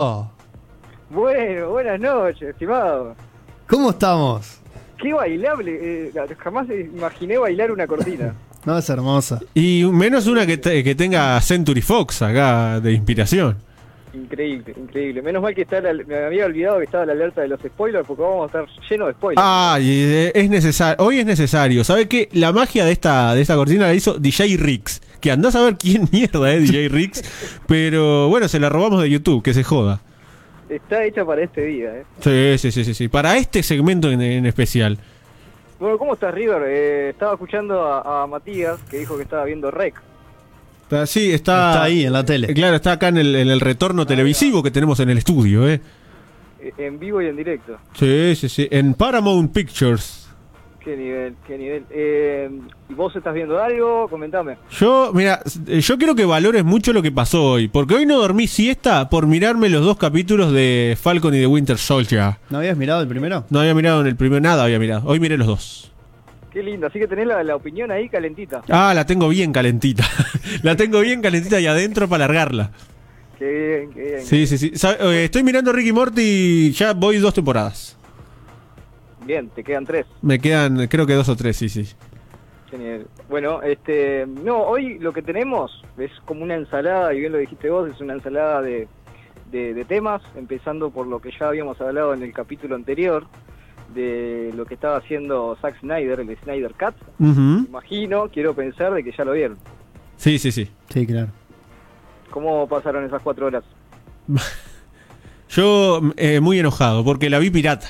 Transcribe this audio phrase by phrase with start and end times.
[0.00, 0.30] Oh,
[1.10, 3.16] Bueno, buenas noches, estimado.
[3.66, 4.58] ¿Cómo estamos?
[4.96, 6.06] Qué bailable.
[6.06, 8.32] eh, jamás imaginé bailar una cortina.
[8.64, 9.40] No, es hermosa.
[9.54, 13.56] Y menos una que, te- que tenga Century Fox acá de inspiración.
[14.12, 15.22] Increíble, increíble.
[15.22, 18.06] Menos mal que está la- me había olvidado que estaba la alerta de los spoilers
[18.06, 19.42] porque vamos a estar llenos de spoilers.
[19.44, 21.04] Ah, y, eh, es necesario.
[21.04, 21.82] Hoy es necesario.
[21.82, 22.28] ¿Sabe qué?
[22.32, 25.00] La magia de esta, de esta cortina la hizo DJ Rix.
[25.20, 27.22] Que andás a ver quién mierda es DJ Rix.
[27.66, 30.00] Pero bueno, se la robamos de YouTube, que se joda.
[30.68, 32.04] Está hecha para este día, ¿eh?
[32.20, 32.94] Sí, sí, sí, sí.
[32.94, 33.08] sí.
[33.08, 34.98] Para este segmento en, en especial.
[35.80, 36.62] Bueno, ¿cómo estás, River?
[36.66, 39.94] Eh, estaba escuchando a, a Matías que dijo que estaba viendo Rec.
[40.82, 42.54] Está- Sí, está, Está ahí en la Eh, tele.
[42.54, 45.80] Claro, está acá en el, en el retorno televisivo que tenemos en el estudio, ¿eh?
[46.60, 47.78] eh, En vivo y en directo.
[47.98, 48.68] Sí, sí, sí.
[48.70, 50.27] En Paramount Pictures.
[50.88, 51.84] Qué nivel, qué nivel.
[51.90, 52.48] Eh,
[52.88, 54.08] ¿Y vos estás viendo algo?
[54.08, 54.56] Comentame.
[54.70, 57.68] Yo, mira, yo quiero que valores mucho lo que pasó hoy.
[57.68, 61.76] Porque hoy no dormí siesta por mirarme los dos capítulos de Falcon y de Winter
[61.76, 62.36] Soldier.
[62.48, 63.44] ¿No habías mirado el primero?
[63.50, 65.02] No había mirado en el primero, nada había mirado.
[65.06, 65.92] Hoy miré los dos.
[66.50, 66.86] Qué lindo.
[66.86, 68.62] Así que tenés la, la opinión ahí calentita.
[68.70, 70.04] Ah, la tengo bien calentita.
[70.62, 72.70] la tengo bien calentita y adentro para largarla.
[73.38, 74.22] Qué bien, qué bien.
[74.24, 74.72] Sí, sí, sí.
[75.00, 77.97] Eh, Estoy mirando Ricky Morty y ya voy dos temporadas.
[79.28, 80.06] Bien, te quedan tres.
[80.22, 81.86] Me quedan, creo que dos o tres, sí, sí.
[82.70, 83.06] Genial.
[83.28, 87.68] Bueno, este, no, hoy lo que tenemos es como una ensalada, y bien lo dijiste
[87.68, 88.88] vos, es una ensalada de,
[89.52, 93.26] de, de temas, empezando por lo que ya habíamos hablado en el capítulo anterior,
[93.94, 96.94] de lo que estaba haciendo Zack Snyder, el Snyder Cut.
[97.20, 97.66] Ujú.
[97.68, 99.58] Imagino, quiero pensar de que ya lo vieron.
[100.16, 100.70] Sí, sí, sí.
[100.88, 101.28] Sí, claro.
[102.30, 103.64] ¿Cómo pasaron esas cuatro horas?
[105.50, 107.88] Yo eh, muy enojado porque la vi pirata.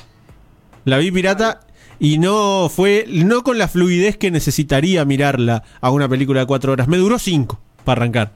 [0.88, 1.60] La vi pirata
[1.98, 6.72] y no fue, no con la fluidez que necesitaría mirarla a una película de cuatro
[6.72, 6.88] horas.
[6.88, 8.30] Me duró cinco para arrancar.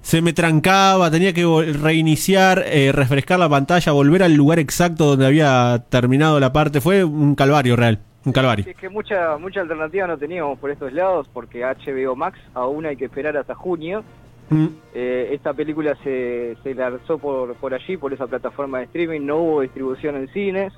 [0.00, 1.44] Se me trancaba, tenía que
[1.78, 6.80] reiniciar, eh, refrescar la pantalla, volver al lugar exacto donde había terminado la parte.
[6.80, 8.64] Fue un calvario real, un calvario.
[8.66, 12.96] Es que mucha, mucha alternativa no teníamos por estos lados, porque HBO Max aún hay
[12.96, 14.02] que esperar hasta junio.
[14.48, 19.20] Mm, Eh, esta película se, se lanzó por, por allí, por esa plataforma de streaming,
[19.26, 20.72] no hubo distribución en cines.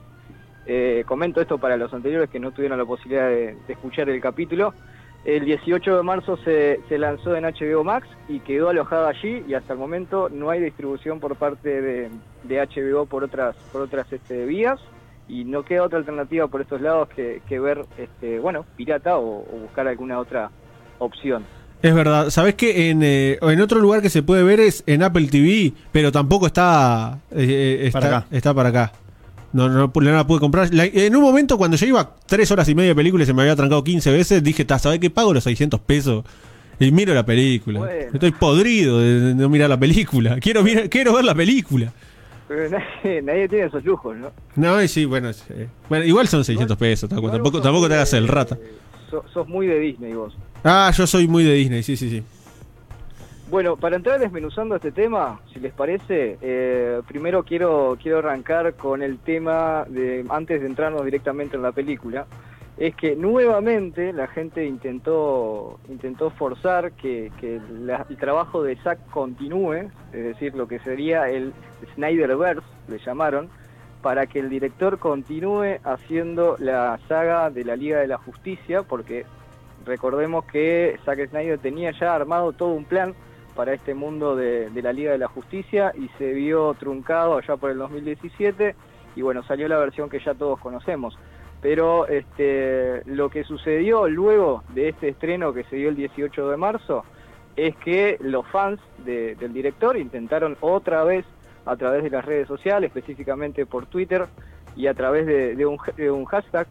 [0.72, 4.20] Eh, comento esto para los anteriores que no tuvieron la posibilidad de, de escuchar el
[4.20, 4.72] capítulo.
[5.24, 9.54] El 18 de marzo se, se lanzó en HBO Max y quedó alojada allí y
[9.54, 12.08] hasta el momento no hay distribución por parte de,
[12.44, 14.78] de HBO por otras, por otras este, vías
[15.28, 19.40] y no queda otra alternativa por estos lados que, que ver, este, bueno, pirata o-
[19.40, 20.50] o buscar alguna otra
[21.00, 21.44] opción.
[21.82, 22.28] Es verdad.
[22.28, 25.72] ¿Sabes que en, eh, en otro lugar que se puede ver es en Apple TV,
[25.92, 28.26] pero tampoco está, eh, está Para acá.
[28.30, 28.92] Está para acá.
[29.52, 30.72] No, no, no la pude comprar.
[30.72, 33.32] La- en un momento, cuando yo iba tres horas y media de película y se
[33.34, 35.10] me había trancado 15 veces, dije, "Ta, ¿sabes qué?
[35.10, 36.24] Pago los 600 pesos
[36.78, 37.80] y miro la película.
[37.80, 38.10] Bueno.
[38.14, 40.38] Estoy podrido de, no mirar la película.
[40.40, 41.92] Quiero, mirar- quiero ver la película.
[42.48, 44.30] Pero nadie, nadie tiene esos lujos, ¿no?
[44.56, 47.08] No, y sí, bueno, eh, bueno, igual son 600 pesos.
[47.08, 48.58] tampoco, tampoco, tampoco te hagas el de- rata.
[49.10, 50.32] so- sos muy de Disney vos.
[50.64, 52.22] Ah, yo soy muy de Disney, sí, sí, sí.
[53.50, 59.02] Bueno, para entrar desmenuzando este tema, si les parece, eh, primero quiero, quiero arrancar con
[59.02, 62.26] el tema de, antes de entrarnos directamente en la película,
[62.78, 70.24] es que nuevamente la gente intentó, intentó forzar que, el trabajo de Zack continúe, es
[70.24, 71.52] decir, lo que sería el
[71.96, 73.48] Snyderverse, le llamaron,
[74.00, 79.26] para que el director continúe haciendo la saga de la Liga de la Justicia, porque
[79.84, 83.12] recordemos que Zack Snyder tenía ya armado todo un plan
[83.54, 87.70] para este mundo de, la Liga de la Justicia y se vio truncado allá por
[87.70, 88.74] el 2017
[89.16, 91.18] y bueno, salió la versión que ya todos conocemos.
[91.60, 96.56] Pero este, lo que sucedió luego de este estreno que se dio el 18 de
[96.56, 97.04] marzo
[97.56, 101.26] es que los fans de- del director intentaron otra vez
[101.66, 104.26] a través de las redes sociales, específicamente por Twitter
[104.76, 106.66] y a través de, de un, de un hashtag,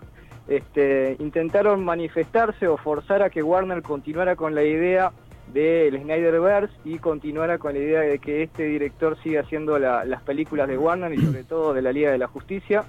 [0.47, 5.11] este, intentaron manifestarse o forzar a que Warner continuara con la idea
[5.53, 10.21] del Snyderverse y continuara con la idea de que este director siga haciendo la- las
[10.21, 12.83] películas de Warner y sobre todo de la Liga de la Justicia.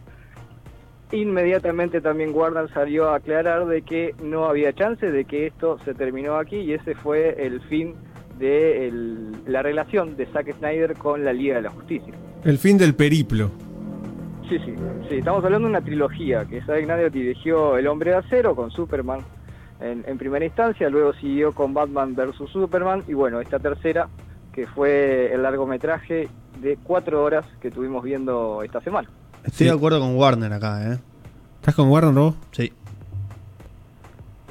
[1.12, 5.93] Inmediatamente también Warner salió a aclarar de que no había chance de que esto se
[5.94, 7.94] terminó aquí y ese fue el fin
[8.38, 12.14] de el- la relación de Zack Snyder con la Liga de la Justicia.
[12.44, 13.50] El fin del periplo.
[14.49, 14.75] Sí, sí,
[15.08, 18.70] sí, estamos hablando de una trilogía que Zack Snyder dirigió El Hombre de Acero con
[18.70, 19.20] Superman
[19.81, 22.50] en, en primera instancia, luego siguió con Batman vs.
[22.53, 24.09] Superman y bueno, esta tercera
[24.53, 26.29] que fue el largometraje
[26.61, 29.09] de cuatro horas que estuvimos viendo esta semana.
[29.44, 30.99] Estoy de acuerdo con Warner acá, ¿eh?
[31.56, 32.35] ¿Estás con Warner, Robo?
[32.53, 32.73] Sí.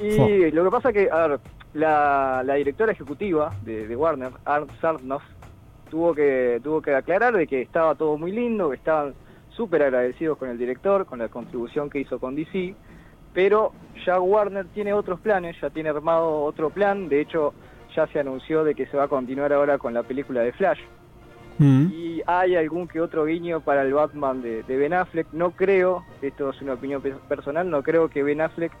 [0.00, 0.28] Y Fua.
[0.52, 1.40] lo que pasa que, a ver,
[1.74, 5.22] la, la directora ejecutiva de, de Warner, Art Sarnoff,
[5.90, 9.14] tuvo que, tuvo que aclarar de que estaba todo muy lindo, que estaban
[9.50, 12.74] súper agradecidos con el director, con la contribución que hizo con DC,
[13.32, 13.72] pero
[14.06, 17.52] ya Warner tiene otros planes, ya tiene armado otro plan, de hecho
[17.94, 20.78] ya se anunció de que se va a continuar ahora con la película de Flash,
[21.58, 21.88] Mm.
[21.92, 25.26] y hay algún que otro guiño para el Batman de, de Ben Affleck.
[25.32, 28.72] No creo, esto es una opinión pe- personal, no creo que Ben Affleck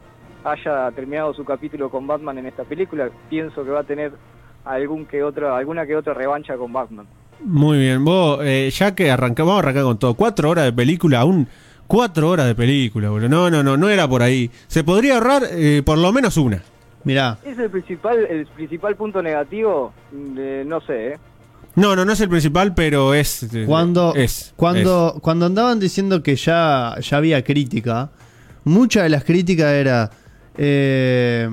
[0.44, 3.10] haya terminado su capítulo con Batman en esta película.
[3.28, 4.12] Pienso que va a tener
[4.64, 7.06] algún que otro, alguna que otra revancha con Batman.
[7.44, 10.14] Muy bien, vos, eh, ya que arrancamos, vamos a arrancar con todo.
[10.14, 11.48] Cuatro horas de película, aún
[11.90, 13.28] cuatro horas de película, boludo.
[13.28, 14.48] No, no, no, no era por ahí.
[14.68, 16.62] Se podría ahorrar eh, por lo menos una.
[17.02, 21.18] Mirá, Es el principal, el principal punto negativo, de, no sé, ¿eh?
[21.74, 23.42] No, no, no es el principal, pero es.
[23.54, 28.10] eh, cuando, es, cuando, cuando andaban diciendo que ya, ya había crítica,
[28.64, 30.10] mucha de las críticas era.
[30.58, 31.48] eh,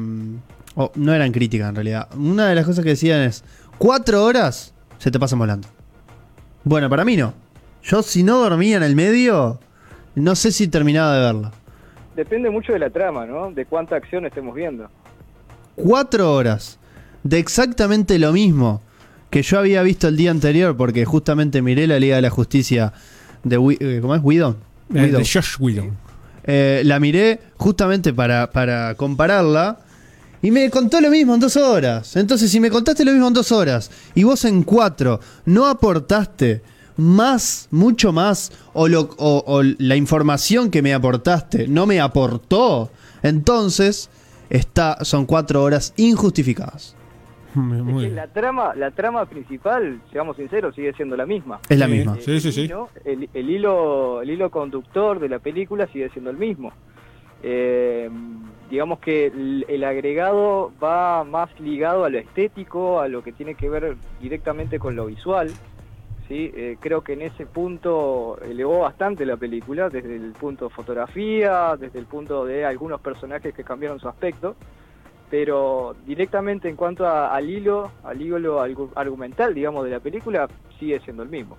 [0.76, 2.10] o no eran críticas en realidad.
[2.16, 3.44] Una de las cosas que decían es:
[3.80, 5.68] cuatro horas se te pasan volando.
[6.64, 7.34] Bueno, para mí no.
[7.84, 9.60] Yo, si no dormía en el medio,
[10.18, 11.52] no sé si terminaba de verla.
[12.16, 13.52] Depende mucho de la trama, ¿no?
[13.52, 14.90] De cuánta acción estemos viendo.
[15.76, 16.80] cuatro horas
[17.24, 18.82] de exactamente lo mismo
[19.30, 22.94] que yo había visto el día anterior, porque justamente miré la Liga de la Justicia
[23.44, 24.20] de eh, ¿cómo es?
[24.20, 24.58] Es, Whedon.
[24.90, 25.92] de Josh Whedon.
[26.46, 29.80] Eh, la miré justamente para, para compararla
[30.42, 32.16] y me contó lo mismo en dos horas.
[32.16, 36.64] Entonces, si me contaste lo mismo en dos horas y vos en cuatro no aportaste
[36.98, 42.90] más, mucho más, o, lo, o, o la información que me aportaste no me aportó,
[43.24, 44.10] entonces
[44.50, 46.96] está, son cuatro horas injustificadas.
[47.50, 48.16] Es que bien.
[48.16, 51.60] la trama, la trama principal, seamos sinceros, sigue siendo la misma.
[51.70, 51.92] Es la Sí.
[51.92, 52.16] misma.
[52.20, 52.62] Sí, sí, el sí.
[52.66, 56.72] hilo- El, el hilo, el hilo conductor de la película sigue siendo el mismo.
[57.42, 58.10] Eh,
[58.70, 63.56] digamos que el, el agregado va más ligado a lo estético, a lo que tiene
[63.56, 65.52] que ver directamente con lo visual.
[66.28, 66.52] ¿Sí?
[66.56, 71.76] Eh, creo que en ese punto elevó bastante la película, desde el punto de fotografía,
[71.78, 74.56] desde el punto de algunos personajes que cambiaron su aspecto
[75.30, 78.62] pero directamente en cuanto al hilo, al hilo
[78.96, 80.48] argumental, digamos, de la película,
[80.80, 81.58] sigue siendo el mismo.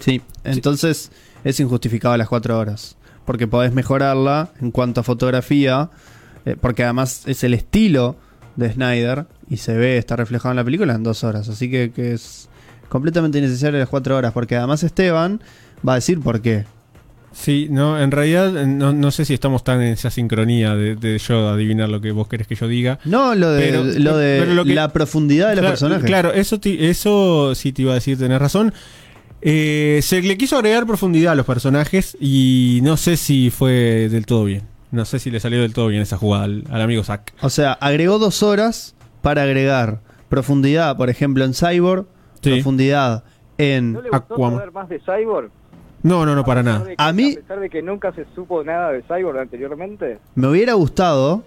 [0.00, 1.12] Sí, entonces
[1.44, 2.96] es injustificado las cuatro horas.
[3.24, 5.90] Porque podés mejorarla en cuanto a fotografía,
[6.44, 8.16] eh, porque además es el estilo
[8.56, 11.48] de Snyder y se ve, está reflejado en la película en dos horas.
[11.48, 12.48] Así que, que es
[12.90, 15.40] completamente innecesario las cuatro horas, porque además Esteban
[15.88, 16.66] va a decir por qué.
[17.32, 20.96] Sí, no, en realidad eh, no, no sé si estamos tan en esa sincronía de,
[20.96, 22.98] de yo adivinar lo que vos querés que yo diga.
[23.04, 26.04] No, lo de, Pero- lo de pero lo que- la profundidad de los personajes.
[26.04, 28.74] Claro, eso, ti- eso sí te iba a decir, tenés razón.
[29.42, 34.26] Eh, se le quiso agregar profundidad a los personajes y no sé si fue del
[34.26, 34.62] todo bien.
[34.90, 37.32] No sé si le salió del todo bien esa jugada al, al amigo Zack.
[37.42, 42.06] O sea, agregó dos horas para agregar profundidad, por ejemplo, en Cyborg,
[42.42, 42.50] Sí.
[42.54, 43.24] profundidad
[43.58, 43.92] en...
[43.92, 44.58] ¿No le gustó Aquaman.
[44.58, 45.50] saber más de Cyborg?
[46.02, 46.84] No, no, no, para nada.
[46.86, 50.18] que- A mí- A pesar de que nunca se supo nada de Cyborg anteriormente.
[50.34, 51.42] Me hubiera gustado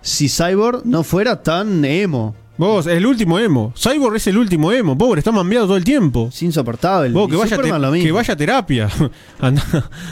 [0.00, 2.34] si Cyborg no fuera tan emo.
[2.56, 3.72] Vos, el último emo.
[3.76, 4.96] Cyborg es el último emo.
[4.96, 6.28] Pobre, está mambiado todo el tiempo.
[6.28, 7.10] Es insoportable.
[7.10, 8.06] Vos, que vaya, Superman te- lo mismo.
[8.06, 8.88] que vaya a terapia.
[9.40, 9.62] Anda,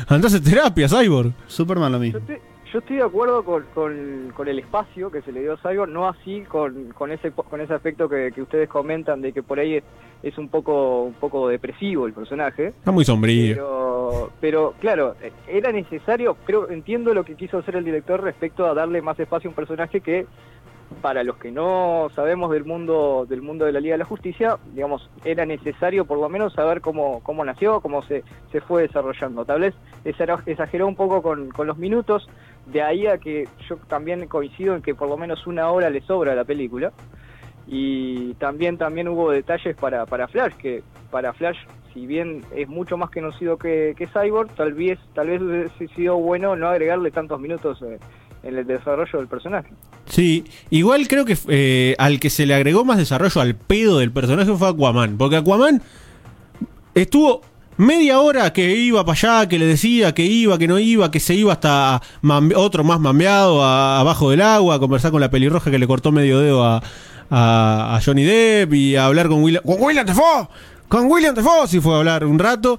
[0.07, 1.33] andás a terapia, Cyborg.
[1.47, 2.21] Superman lo Yo mismo.
[2.73, 5.91] Yo estoy de acuerdo con, con- con el espacio que se le dio a Cyborg,
[5.91, 9.59] no así con, con ese con ese aspecto que, que ustedes comentan de que por
[9.59, 9.85] ahí es,
[10.23, 12.69] es un poco un poco depresivo el personaje.
[12.69, 13.55] Está muy sombrío.
[13.55, 15.15] Pero, pero claro,
[15.46, 19.48] era necesario, creo, entiendo lo que quiso hacer el director respecto a darle más espacio
[19.48, 20.27] a un personaje que,
[21.03, 24.57] para los que no sabemos del mundo del mundo de la Liga de la Justicia,
[24.75, 29.45] digamos, era necesario por lo menos saber cómo, cómo nació, cómo se, se fue desarrollando.
[29.45, 32.29] Tal vez exageró- un poco con, con los minutos,
[32.67, 36.01] de ahí a que yo también coincido en que por lo menos una hora le
[36.01, 36.93] sobra a la película.
[37.67, 41.59] Y también también hubo detalles para, para Flash, que para Flash,
[41.93, 46.17] si bien es mucho más conocido que, que Cyborg, tal vez, tal vez hubiese sido
[46.17, 47.99] bueno no agregarle tantos minutos eh,
[48.43, 49.69] en el desarrollo del personaje.
[50.07, 54.11] Sí, igual creo que eh, al que se le agregó más desarrollo al pedo del
[54.13, 55.17] personaje fue Aquaman.
[55.19, 55.83] Porque Aquaman
[56.95, 57.43] estuvo
[57.77, 61.21] media hora que iba para allá, que le decía que iba, que no iba, que
[61.21, 62.01] se iba hasta
[62.57, 66.11] otro más mambeado a- abajo del agua, a conversar con la pelirroja que le cortó
[66.11, 66.83] medio dedo a,
[67.31, 70.49] a- Johnny Depp y a hablar con William, con William Defoe.
[70.89, 72.79] Con William Defoe sí fue a hablar un rato.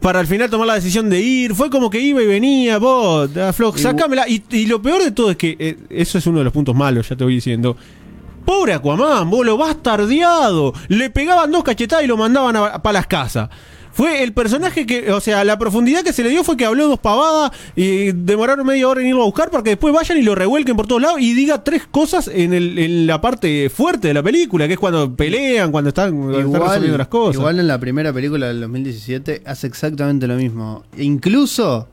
[0.00, 3.30] Para al final tomar la decisión de ir, fue como que iba y venía, vos,
[3.78, 4.28] Y- sacámela.
[4.28, 6.74] Y, y lo peor de todo es que eh, eso es uno de los puntos
[6.74, 7.76] malos, ya te voy diciendo.
[8.44, 10.72] Pobre Aquaman, vos lo bastardeado.
[10.88, 13.48] Le pegaban dos cachetadas y lo mandaban para las casas.
[13.92, 16.88] Fue el personaje que, o sea, la profundidad que se le dio fue que habló
[16.88, 20.22] dos pavadas y demoraron media hora en irlo a buscar para que después vayan y
[20.22, 24.08] lo revuelquen por todos lados y diga tres cosas en, el, en la parte fuerte
[24.08, 27.36] de la película, que es cuando pelean, cuando están, cuando están resolviendo las cosas.
[27.36, 30.84] igual en la primera película del 2017 hace exactamente lo mismo.
[30.96, 31.88] Incluso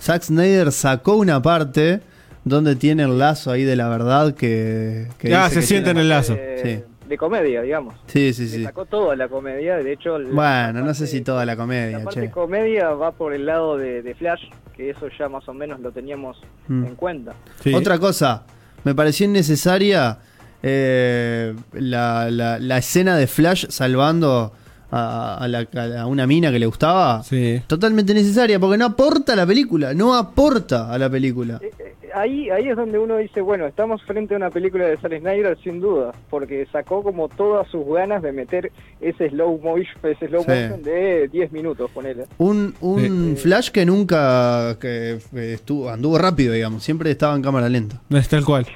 [0.00, 2.00] Zack Snyder sacó una parte
[2.44, 5.08] donde tiene el lazo ahí de la verdad que...
[5.18, 6.34] que Ya, dice se que siente en el lazo.
[6.34, 7.94] De, de comedia, digamos.
[8.06, 8.64] Sí, sí, Le sí.
[8.64, 10.18] sacó toda la comedia, de hecho...
[10.18, 10.28] la-
[10.72, 12.30] Bueno, no sé parte- si toda la comedia, La parte che.
[12.30, 14.42] comedia va por el lado de, de Flash,
[14.76, 16.84] que eso ya más o menos lo teníamos Mm.
[16.84, 17.32] en cuenta.
[17.62, 17.72] Sí.
[17.74, 18.44] Otra cosa,
[18.84, 20.18] me pareció innecesaria
[20.62, 24.52] eh, la, la- la escena de Flash salvando
[24.90, 25.66] a, a la-
[26.00, 27.22] a una mina que le gustaba.
[27.22, 27.62] Sí.
[27.66, 31.60] Totalmente necesaria, porque no aporta a la película, no aporta a la película.
[32.20, 35.56] Ahí, ahí es donde uno dice, bueno, estamos frente a una película de Zack Snyder
[35.62, 40.42] sin duda, porque sacó como todas sus ganas de meter ese slow motion, ese slow
[40.42, 40.50] Sí.
[40.50, 42.24] motion de 10 minutos, ponele.
[42.38, 43.42] Un, un Sí.
[43.42, 48.00] Flash que nunca que estuvo, anduvo rápido, digamos, siempre estaba en cámara lenta.
[48.10, 48.66] Es tal cual.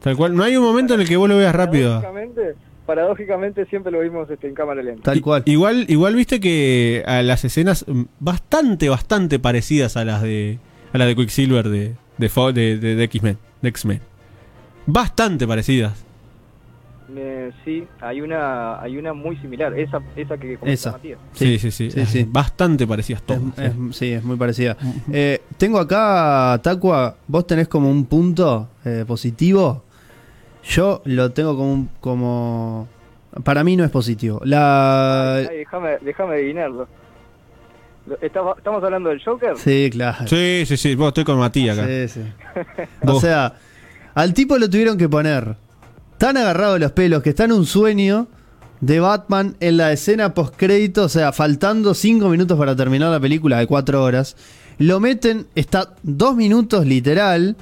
[0.00, 0.34] Tal cual.
[0.34, 2.00] No hay un momento en el que vos lo veas rápido.
[2.00, 2.54] Paradójicamente,
[2.86, 5.02] paradójicamente siempre lo vimos este, en cámara lenta.
[5.02, 5.42] Tal cual.
[5.46, 10.58] Igual, igual viste que a las escenas mm, bastante, bastante parecidas a las de
[10.92, 14.00] a las de Quicksilver de de, Fo- de, de- de X-Men.
[14.86, 16.04] Bastante parecidas.
[17.16, 20.92] Eh, sí, hay una hay una muy similar, esa esa que comenta Esa.
[20.92, 21.18] Matías.
[21.34, 21.90] Sí, sí, sí.
[21.90, 22.26] sí, Ay, sí.
[22.28, 23.42] Bastante parecidas todas.
[23.58, 24.76] es- sí, es muy parecida.
[25.12, 29.82] Eh, tengo acá, Tacua, vos tenés como un punto eh, positivo.
[30.64, 32.88] Yo lo tengo como un, como...
[33.44, 34.40] Para mí no es positivo.
[34.44, 35.46] La...
[36.00, 36.88] Déjame adivinarlo.
[38.06, 39.56] Lo- ¿estaba- ¿Estamos hablando del Joker?
[39.56, 40.26] Sí, claro.
[40.26, 40.94] Sí, sí, sí.
[40.94, 41.88] Vos estoy con Matías acá.
[41.88, 42.20] Sí, sí.
[43.06, 43.54] O sea,
[44.14, 45.56] al tipo lo tuvieron que poner
[46.18, 48.26] tan agarrado de los pelos que está en un sueño
[48.80, 53.20] de Batman en la escena post crédito, o sea, faltando cinco minutos para terminar la
[53.20, 54.36] película de cuatro horas.
[54.78, 57.56] Lo meten, está dos minutos literal.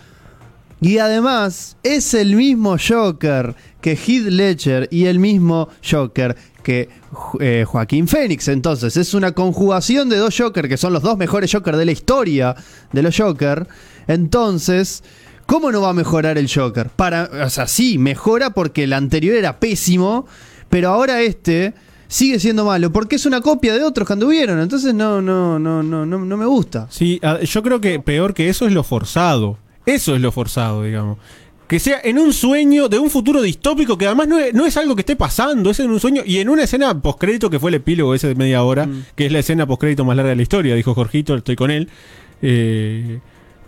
[0.80, 6.34] Y además es el mismo Joker que Heath Ledger y el mismo Joker
[6.64, 6.88] que
[7.40, 8.48] eh, Joaquín Phoenix.
[8.48, 11.92] Entonces es una conjugación de dos Joker que son los dos mejores Joker de la
[11.92, 12.54] historia
[12.92, 13.66] de los Joker.
[14.06, 15.02] Entonces,
[15.46, 16.88] ¿cómo no va a mejorar el Joker?
[16.90, 20.26] Para, o sea, sí, mejora porque el anterior era pésimo,
[20.68, 21.74] pero ahora este
[22.08, 24.60] sigue siendo malo porque es una copia de otros que anduvieron.
[24.60, 26.86] Entonces no, no, no, no, no, no me gusta.
[26.90, 29.58] Sí, a- yo creo que peor que eso es lo forzado.
[29.86, 31.18] Eso es lo forzado, digamos.
[31.68, 34.76] Que sea en un sueño de un futuro distópico que además no es, no es
[34.76, 37.70] algo que esté pasando, es en un sueño y en una escena postcrédito que fue
[37.70, 39.04] el epílogo ese de media hora, Mm.
[39.16, 41.88] que es la escena postcrédito más larga de la historia, dijo Jorgito, estoy con él.
[42.42, 43.20] Eh,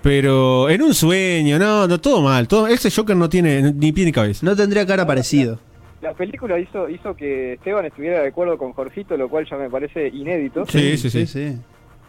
[0.03, 2.47] pero en un sueño, no, no, todo mal.
[2.47, 4.45] Todo, ese Joker no tiene ni pie ni cabeza.
[4.45, 5.59] No tendría cara parecido.
[6.03, 9.71] La película hizo hizo que Esteban estuviera de acuerdo con Jorgito, lo cual ya me
[9.71, 10.67] parece inédito.
[10.69, 11.27] Sí, sí, sí.
[11.27, 11.57] sí.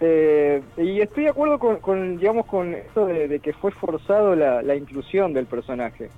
[0.02, 4.36] Eh, y estoy de acuerdo con, con, digamos, con esto de, de que fue forzado
[4.36, 6.10] la, la inclusión del personaje.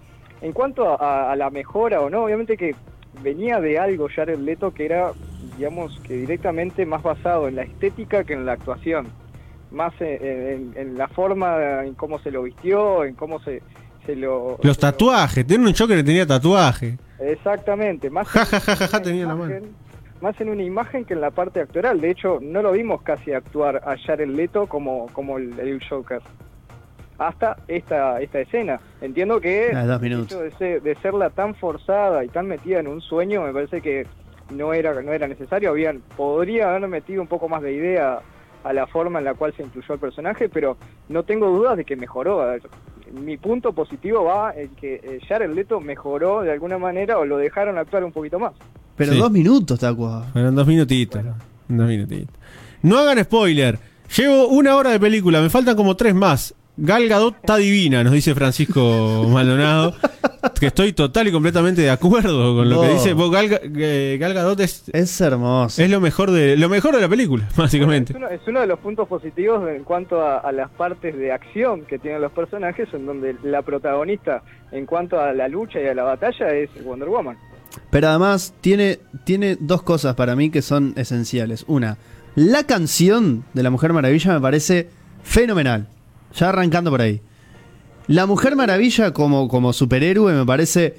[0.42, 2.76] En cuanto a, a- a la mejora o no, obviamente que
[3.22, 5.12] venía de algo Jared Leto que era,
[5.58, 9.08] digamos, que directamente más basado en la estética que en la actuación.
[9.72, 13.62] Más en, en- en la forma, en cómo se lo vistió, en cómo se,
[14.06, 14.58] se lo...
[14.64, 16.98] Los se lo- tatuajes, tiene un Joker que tenía tatuaje.
[17.20, 19.64] Exactamente, más Ja, ja, ja, ja, tenía la imagen-
[20.22, 22.02] más en una imagen que en la parte actoral.
[22.02, 26.22] De hecho, no lo vimos casi actuar a Jared Leto como, como el, el Joker.
[27.18, 28.80] Hasta esta, esta escena.
[29.02, 32.80] Entiendo que Ah, dos el hecho de, ser- de serla tan forzada y tan metida
[32.80, 34.06] en un sueño, me parece que
[34.52, 35.72] no era, no era necesario.
[35.72, 38.20] Habían, podría haber metido un poco más de idea
[38.64, 40.78] a la forma en la cual se incluyó el personaje, pero
[41.10, 42.42] no tengo dudas de que mejoró.
[42.42, 42.62] A ver,
[43.14, 47.38] Mi punto positivo va en que eh, Jared Leto mejoró de alguna manera o lo
[47.38, 48.54] dejaron actuar un poquito más.
[48.96, 49.20] Pero Sí.
[49.20, 50.26] dos minutos, Tacua.
[50.34, 51.22] Fueron dos minutitos.
[51.68, 52.36] Dos minutitos.
[52.82, 53.78] No hagan spoiler.
[54.16, 56.54] Llevo una hora de película, me faltan como tres más.
[56.78, 59.94] Gal Gadot está divina, nos dice Francisco Maldonado.
[60.60, 63.14] que estoy total y completamente de acuerdo con lo que dice.
[63.14, 65.82] Vos, Gal, Ga- eh, Gal Gadot es, Es hermoso.
[65.82, 68.14] es lo mejor de lo mejor de la película, básicamente.
[68.14, 71.32] Es uno, es uno de los puntos positivos en cuanto a, a las partes de
[71.32, 75.88] acción que tienen los personajes, en donde la protagonista en cuanto a la lucha y
[75.88, 77.38] a la batalla es Wonder Woman.
[77.90, 81.64] Pero además tiene, tiene dos cosas para mí que son esenciales.
[81.68, 81.98] Una,
[82.36, 84.90] la canción de la Mujer Maravilla me parece
[85.24, 85.88] fenomenal.
[86.36, 87.22] Ya arrancando por ahí.
[88.08, 90.96] La Mujer Maravilla como, como superhéroe me parece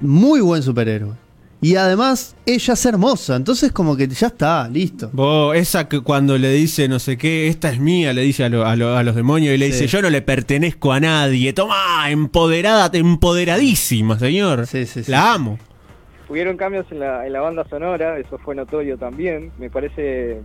[0.00, 1.12] muy buen superhéroe.
[1.60, 5.10] Y además ella es hermosa, entonces como que ya está, listo.
[5.12, 8.48] Vos, esa que cuando le dice no sé qué, esta es mía, le dice a,
[8.48, 9.72] lo- a lo- a los demonios y le Sí.
[9.72, 11.52] dice, yo no le pertenezco a nadie.
[11.52, 14.66] Tomá, empoderada, empoderadísima, señor.
[14.66, 15.10] Sí, sí, sí.
[15.12, 15.56] La amo.
[16.28, 19.52] Hubieron cambios en la, en la banda sonora, eso fue notorio también.
[19.60, 20.40] Me parece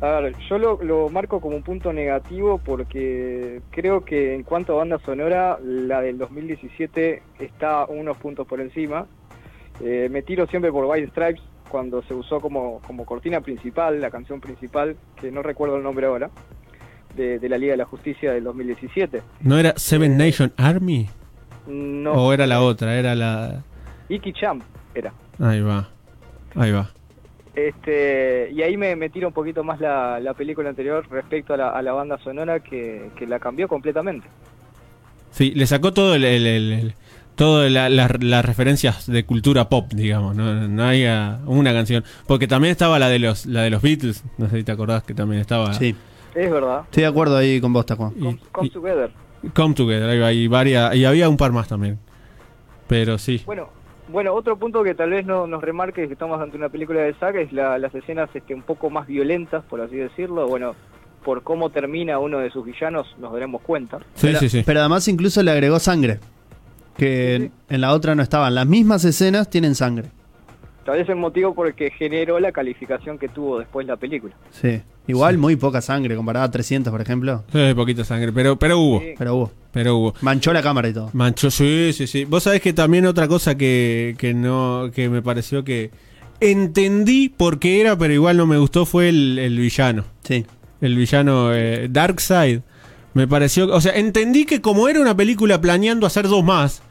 [0.00, 4.74] A ver, yo lo, lo marco como un punto negativo porque creo que en cuanto
[4.74, 9.06] a banda sonora, la del 2017 está unos puntos por encima.
[9.80, 14.10] Eh, me tiro siempre por White Stripes cuando se usó como, como cortina principal, la
[14.10, 16.30] canción principal, que no recuerdo el nombre ahora,
[17.16, 19.22] de, de la Liga de la Justicia del 2017.
[19.40, 21.08] ¿No era Seven Nation Army?
[21.66, 22.96] No, ¿O era la otra?
[22.98, 23.62] Era la...
[24.08, 24.62] Iki Champ
[24.94, 25.12] era.
[25.38, 25.88] Ahí va.
[26.54, 26.90] Ahí va.
[27.66, 31.56] Este, y ahí me, me tira un poquito más la, la película anterior respecto a
[31.56, 34.28] la, a la banda sonora que, que la cambió completamente.
[35.32, 36.24] Sí, le sacó todo el...
[36.24, 36.94] el, el- el-
[37.34, 42.02] todo la- la- las referencias de cultura pop, digamos, no, no hay ah, una canción,
[42.26, 45.04] porque también estaba la de los la de los Beatles, no sé si te acordás
[45.04, 45.94] que también estaba Sí,
[46.34, 46.80] Es verdad.
[46.86, 48.10] estoy de acuerdo ahí con vos, Tacuán.
[48.14, 49.10] Come, Come y- Together.
[49.54, 52.00] Come Together, ahí va, y varias y había un par más también.
[52.88, 53.40] Pero sí.
[53.46, 53.68] Bueno,
[54.08, 57.14] bueno, otro punto que tal vez no, nos remarque que estamos ante una película de
[57.14, 60.46] saga es la- las escenas este, un poco más violentas, por así decirlo.
[60.48, 60.74] Bueno,
[61.24, 63.98] por cómo termina uno de sus villanos nos daremos cuenta.
[64.14, 64.62] Sí, pero, sí, sí.
[64.64, 66.18] pero además incluso le agregó sangre.
[66.96, 68.54] Que en la otra no estaban.
[68.54, 70.08] Las mismas escenas tienen sangre.
[70.88, 74.34] Tal vez el motivo por el que generó la calificación que tuvo después la película.
[74.50, 74.80] Sí.
[75.06, 75.38] Igual Sí.
[75.38, 77.44] muy poca sangre comparada a 300, por ejemplo.
[77.52, 79.12] Sí, poquita sangre, pero pero hubo, Sí.
[79.18, 79.52] Pero hubo.
[79.70, 80.14] pero hubo.
[80.22, 81.10] Manchó la cámara y todo.
[81.12, 82.24] Mancho, sí, sí, sí.
[82.24, 85.90] Vos sabés que también otra cosa que, que no, que me pareció que
[86.40, 90.04] entendí por qué era, pero igual no me gustó fue el, el villano.
[90.24, 90.46] Sí.
[90.80, 92.60] El villano eh, Darkseid.
[93.14, 96.82] Me pareció, o sea, entendí que como era una película planeando hacer dos más,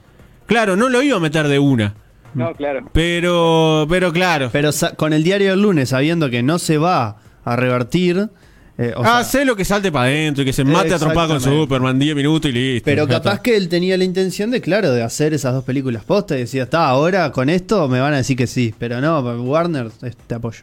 [0.45, 1.95] claro, no lo iba a meter de una.
[2.33, 2.89] No, claro.
[2.93, 4.49] Pero, pero claro.
[4.51, 8.29] Pero sa- con el diario del lunes, sabiendo que no se va a revertir.
[8.77, 10.99] eh, o ah, sea, sé lo que salte para adentro y que se mate a
[10.99, 11.41] trompar con.
[11.41, 12.85] Superman 10 minutos y listo.
[12.85, 13.43] pero capaz está.
[13.43, 16.63] que él tenía la intención de, claro, de hacer esas dos películas posta y decía,
[16.63, 18.73] está, ahora con esto me van a decir que sí.
[18.77, 20.61] Pero no, Warner, eh, te apoyo.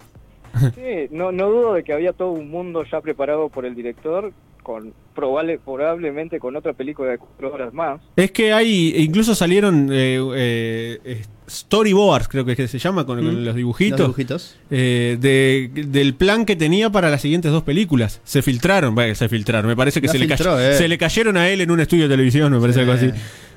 [0.75, 4.33] Sí, no, no dudo de que había todo un mundo ya preparado por el director,
[4.63, 8.01] con probable, probablemente con otra película de cuatro horas más.
[8.17, 13.05] Es que hay, incluso salieron eh, eh, eh, storyboards, creo que es que se llama,
[13.07, 13.45] con, con Mm.
[13.45, 14.57] los dibujitos, Los dibujitos.
[14.71, 18.21] eh, de, del plan que tenía para las siguientes dos películas.
[18.25, 20.75] Se filtraron, bueno, se filtraron, me parece que se le, filtró, eh.
[20.75, 22.81] se le cayeron a él en un estudio de televisión, me parece Sí.
[22.81, 23.11] algo así.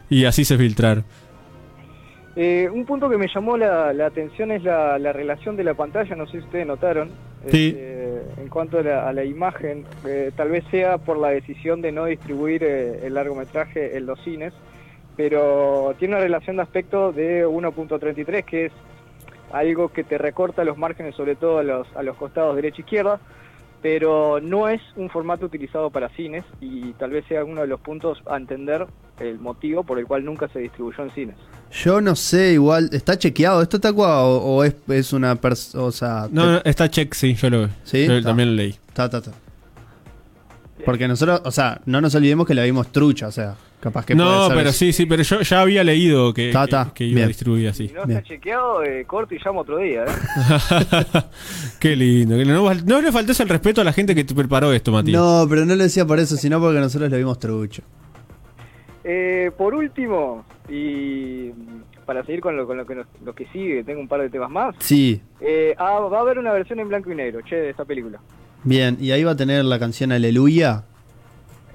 [0.10, 1.04] Y así se filtraron.
[2.36, 5.74] Eh, un punto que me llamó la, la atención es la, la relación de la
[5.74, 7.10] pantalla, no sé si ustedes notaron,
[7.50, 7.70] Sí.
[7.70, 11.82] este, en cuanto a la, a la imagen, eh, tal vez sea por la decisión
[11.82, 14.54] de no distribuir eh, el largometraje en los cines,
[15.18, 18.72] pero tiene una relación de aspecto de 1.33, que es
[19.52, 22.82] algo que te recorta los márgenes, sobre todo a los, a los costados derecha e
[22.82, 23.20] izquierda,
[23.82, 27.80] pero no es un formato utilizado para cines y tal vez sea uno de los
[27.80, 28.86] puntos a entender
[29.20, 31.36] el motivo por el cual nunca se distribuyó en cines.
[31.72, 34.24] Yo no sé, igual, ¿está chequeado esto, Tacua?
[34.24, 35.84] ¿O, o es, es una persona.?
[35.84, 38.06] O sea, No, no, está check, sí, yo lo ¿Sí?
[38.06, 38.30] yo Está.
[38.30, 38.76] también lo leí.
[38.94, 39.22] Ta, ta.
[40.86, 44.16] Porque nosotros, o sea, no nos olvidemos que la vimos trucha, o sea, capaz que
[44.16, 47.16] No, pero sí, sí, pero yo ya había leído que, Ta, que- ta, que iba
[47.16, 47.26] bien.
[47.26, 47.88] a distribuir así.
[47.88, 48.18] Si no Bien.
[48.20, 50.04] está chequeado, eh, corto y llamo otro día.
[50.06, 50.08] ¿eh?
[51.80, 52.38] Qué lindo.
[52.38, 55.20] que No, no le faltes el respeto a la gente que te preparó esto, Matías.
[55.22, 57.82] No, pero no lo decía por eso, sino porque nosotros lo vimos trucho.
[59.04, 61.52] Eh, por último, y
[62.06, 64.30] para seguir con lo, con lo que, nos- lo que sigue, tengo un par de
[64.30, 64.76] temas más.
[64.80, 67.86] Sí, Eh, ah, va a haber una versión en blanco y negro, che, de esta
[67.86, 68.20] película.
[68.64, 70.84] bien, y ahí va a tener la canción Aleluya.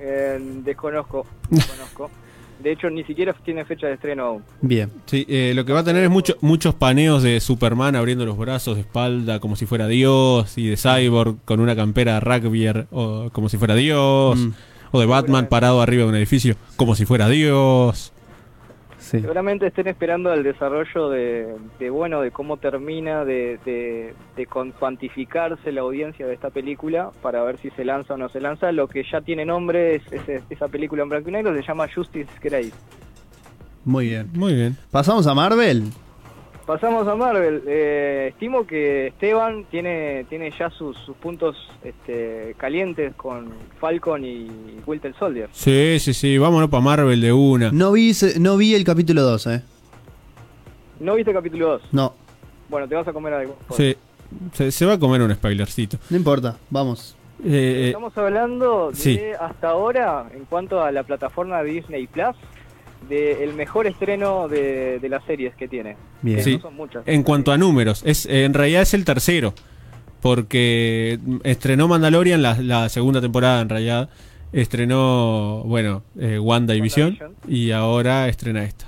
[0.05, 2.11] Eh, desconozco, desconozco.
[2.59, 4.43] De hecho, ni siquiera tiene fecha de estreno aún.
[4.61, 8.25] Bien, Sí, eh, lo que va a tener es mucho- muchos paneos de Superman abriendo
[8.25, 12.69] los brazos de espalda como si fuera Dios y de Cyborg con una campera rugby
[12.93, 14.51] o como si fuera Dios Mm.
[14.93, 18.13] o de Batman parado arriba de un edificio como si fuera Dios.
[19.13, 19.21] Sí.
[19.21, 25.71] Seguramente estén esperando el desarrollo de, de, bueno, de cómo termina de, de, de cuantificarse
[25.71, 28.73] la audiencia de esta película para ver si se lanza o no se lanza.
[28.73, 31.87] Lo que ya tiene nombre es, es- esa película en blanco y negro, se llama
[31.95, 32.73] Justice Grey.
[33.85, 34.29] Muy bien.
[34.35, 34.77] Muy bien.
[34.91, 35.85] Pasamos a Marvel.
[36.73, 37.63] Pasamos a Marvel.
[37.67, 41.55] Eh, estimo que Esteban tiene, tiene ya sus, sus puntos
[41.85, 44.49] este, calientes con Falcon y
[44.87, 45.51] Winter Soldier.
[45.53, 47.71] Sí, sí, sí, vámonos para Marvel de una.
[47.73, 49.63] No vi, no vi el capítulo 2, ¿eh?
[51.01, 51.83] ¿No viste capítulo 2?
[51.93, 52.15] No,
[52.71, 53.55] Bueno, te vas a comer algo.
[53.77, 53.95] Sí,
[54.55, 55.99] se, se va a comer un spoilercito.
[56.09, 57.15] no importa, vamos.
[57.45, 59.21] Eh, eh, Estamos hablando de sí.
[59.39, 62.35] hasta ahora, en cuanto a la plataforma Disney Plus,
[63.09, 65.97] del mejor estreno de, de las series que tiene.
[66.23, 66.39] Bien.
[66.39, 66.57] Que Sí.
[66.57, 67.03] No son muchas.
[67.07, 69.55] en cuanto a números, es en realidad es el tercero.
[70.21, 74.09] Porque estrenó Mandalorian la, la segunda temporada, en realidad.
[74.53, 77.19] Estrenó, bueno, eh, WandaVision.
[77.19, 77.37] WandaVision.
[77.49, 78.85] Y ahora estrena esta.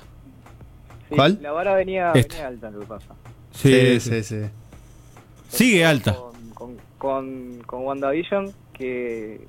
[1.09, 1.40] Sí, ¿Cuál?
[1.42, 2.35] La vara venía, Este.
[2.35, 3.14] venía alta, lo que pasa.
[3.53, 4.37] Sí, sí, sí.
[5.48, 6.14] Sigue alta.
[6.14, 9.40] Con, con- con, con WandaVision, que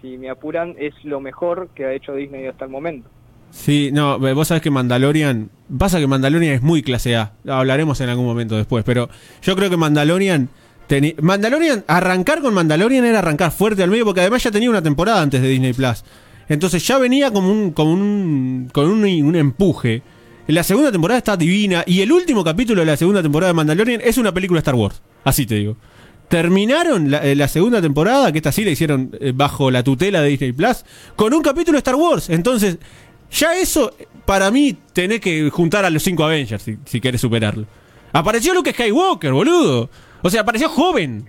[0.00, 3.08] si me apuran es lo mejor que ha hecho Disney hasta el momento.
[3.50, 5.50] Sí, no, vos sabés que Mandalorian.
[5.78, 7.32] Pasa que Mandalorian es muy clase A.
[7.48, 8.84] Hablaremos en algún momento después.
[8.84, 9.08] Pero
[9.42, 10.48] yo creo que Mandalorian.
[10.88, 14.04] teni- Mandalorian, arrancar con Mandalorian era arrancar fuerte al medio.
[14.04, 16.04] Porque además ya tenía una temporada antes de Disney Plus.
[16.48, 17.72] Entonces ya venía como un.
[17.72, 20.02] Como un con un, un empuje.
[20.46, 21.82] La segunda temporada está divina.
[21.86, 25.02] Y el último capítulo de la segunda temporada de Mandalorian es una película Star Wars.
[25.24, 25.76] Así te digo.
[26.28, 30.20] Terminaron la, eh, la segunda temporada, que esta sí la hicieron eh, bajo la tutela
[30.20, 30.84] de Disney Plus,
[31.16, 32.28] con un capítulo de Star Wars.
[32.28, 32.76] Entonces,
[33.30, 37.66] ya eso, para mí, tenés que juntar a los cinco Avengers si, si querés superarlo.
[38.12, 39.90] Apareció Luke Skywalker, boludo.
[40.22, 41.26] O sea, apareció joven.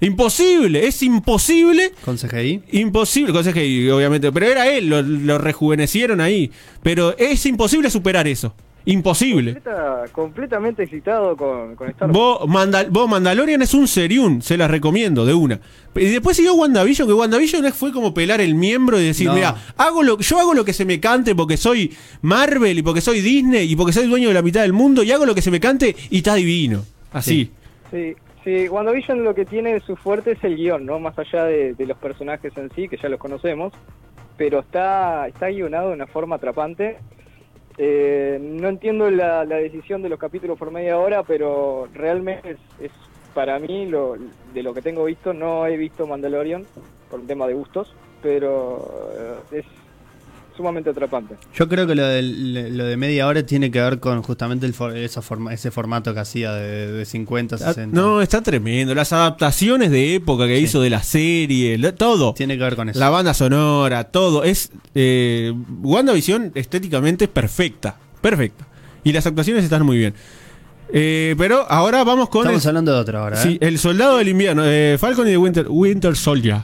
[0.00, 1.92] Imposible, es imposible.
[2.04, 2.62] Con CGI.
[2.72, 6.50] Imposible, cosa que obviamente, pero era él, lo, lo rejuvenecieron ahí.
[6.82, 8.54] Pero es imposible superar eso.
[8.88, 9.52] Imposible.
[9.54, 12.18] Completa- completamente excitado con, con Star Wars.
[12.18, 15.60] Vos, Mandal- vos, Mandalorian es un seriún, se las recomiendo de una.
[15.96, 19.34] Y después siguió WandaVision, que WandaVision fue como pelar el miembro y decir, No.
[19.34, 23.00] mira, hago lo, yo hago lo que se me cante porque soy Marvel y porque
[23.00, 25.42] soy Disney y porque soy dueño de la mitad del mundo y hago lo que
[25.42, 26.84] se me cante y está divino.
[27.12, 27.50] Así.
[27.90, 31.00] Sí, sí, WandaVision lo que tiene su fuerte es el guion, ¿no?
[31.00, 33.72] Más allá de, de los personajes en sí, que ya los conocemos,
[34.36, 36.98] pero está, está guionado de una forma atrapante.
[37.78, 42.92] Eh, no entiendo la, decisión de los capítulos por media hora, pero realmente es, es
[43.34, 44.16] para mí, lo,
[44.54, 46.64] de lo que tengo visto, no he visto Mandalorian
[47.10, 49.10] por un tema de gustos, pero
[49.52, 49.66] eh, es
[50.56, 51.36] sumamente atrapante.
[51.54, 54.72] Yo creo que lo, del- lo de media hora tiene que ver con justamente el
[54.74, 57.94] for- esos forma- ese formato que hacía de, de 50, Ah, 60.
[58.00, 58.94] No, está tremendo.
[58.94, 60.64] Las adaptaciones de época que Sí.
[60.64, 62.34] hizo de la serie, lo- todo.
[62.34, 62.98] Tiene que ver con eso.
[62.98, 64.44] La banda sonora, todo.
[64.44, 64.70] Es.
[64.94, 67.96] Eh, WandaVision estéticamente es perfecta.
[68.20, 68.66] Perfecta.
[69.04, 70.14] Y las actuaciones están muy bien.
[70.92, 72.42] Eh, pero ahora vamos con.
[72.42, 73.42] Estamos el, hablando de otra ahora, ¿eh?
[73.42, 74.62] sí, el soldado del invierno.
[74.64, 76.58] eh, Falcon y the Winter, Winter Soldier.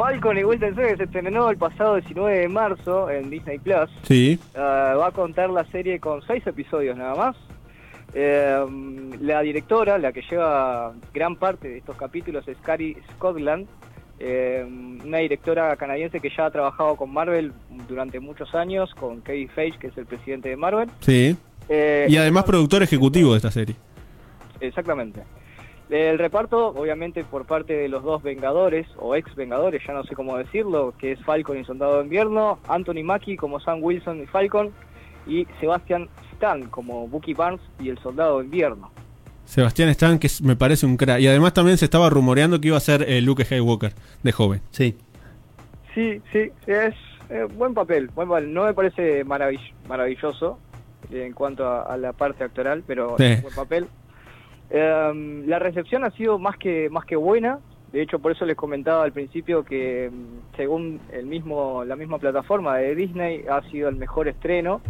[0.00, 3.90] Falcon y Winter Soldier se estrenó el pasado 19 de marzo en Disney Plus.
[4.04, 4.38] Sí.
[4.56, 7.36] Ah, va a contar la serie con seis episodios nada más.
[8.14, 8.64] Eh,
[9.20, 13.66] la directora, la que lleva gran parte de estos capítulos, es Carrie Scotland,
[14.18, 14.64] eh,
[15.04, 17.52] una directora canadiense que ya ha trabajado con Marvel
[17.86, 20.88] durante muchos años, con Kevin Feige, que es el presidente de Marvel.
[21.00, 21.36] Sí.
[21.68, 23.76] Eh, Y además productor ejecutivo de esta serie.
[24.60, 25.20] Exactamente.
[25.90, 30.14] El reparto, obviamente, por parte de los dos Vengadores, o ex Vengadores, ya no sé
[30.14, 34.26] cómo decirlo, que es Falcon y Soldado de Invierno, Anthony Mackie como Sam Wilson y
[34.26, 34.70] Falcon,
[35.26, 38.92] y Sebastian Stan como Bucky Barnes y el Soldado de Invierno.
[39.44, 41.18] Sebastián Stan, que me parece un crack.
[41.20, 44.60] Y además también se estaba rumoreando que iba a ser eh, Luke Skywalker, de joven.
[44.70, 44.96] Sí.
[45.92, 46.94] Sí, sí, es
[47.30, 48.54] eh, buen papel, buen papel.
[48.54, 50.60] No me parece maravill- maravilloso
[51.10, 53.24] eh, en cuanto a, a la parte actoral, pero Sí.
[53.24, 53.86] es buen papel.
[54.70, 57.58] Eh, la recepción ha sido más que más que buena.
[57.92, 62.18] De hecho, por eso les comentaba al principio que mm, según el mismo la misma
[62.18, 64.80] plataforma de Disney ha sido el mejor estreno.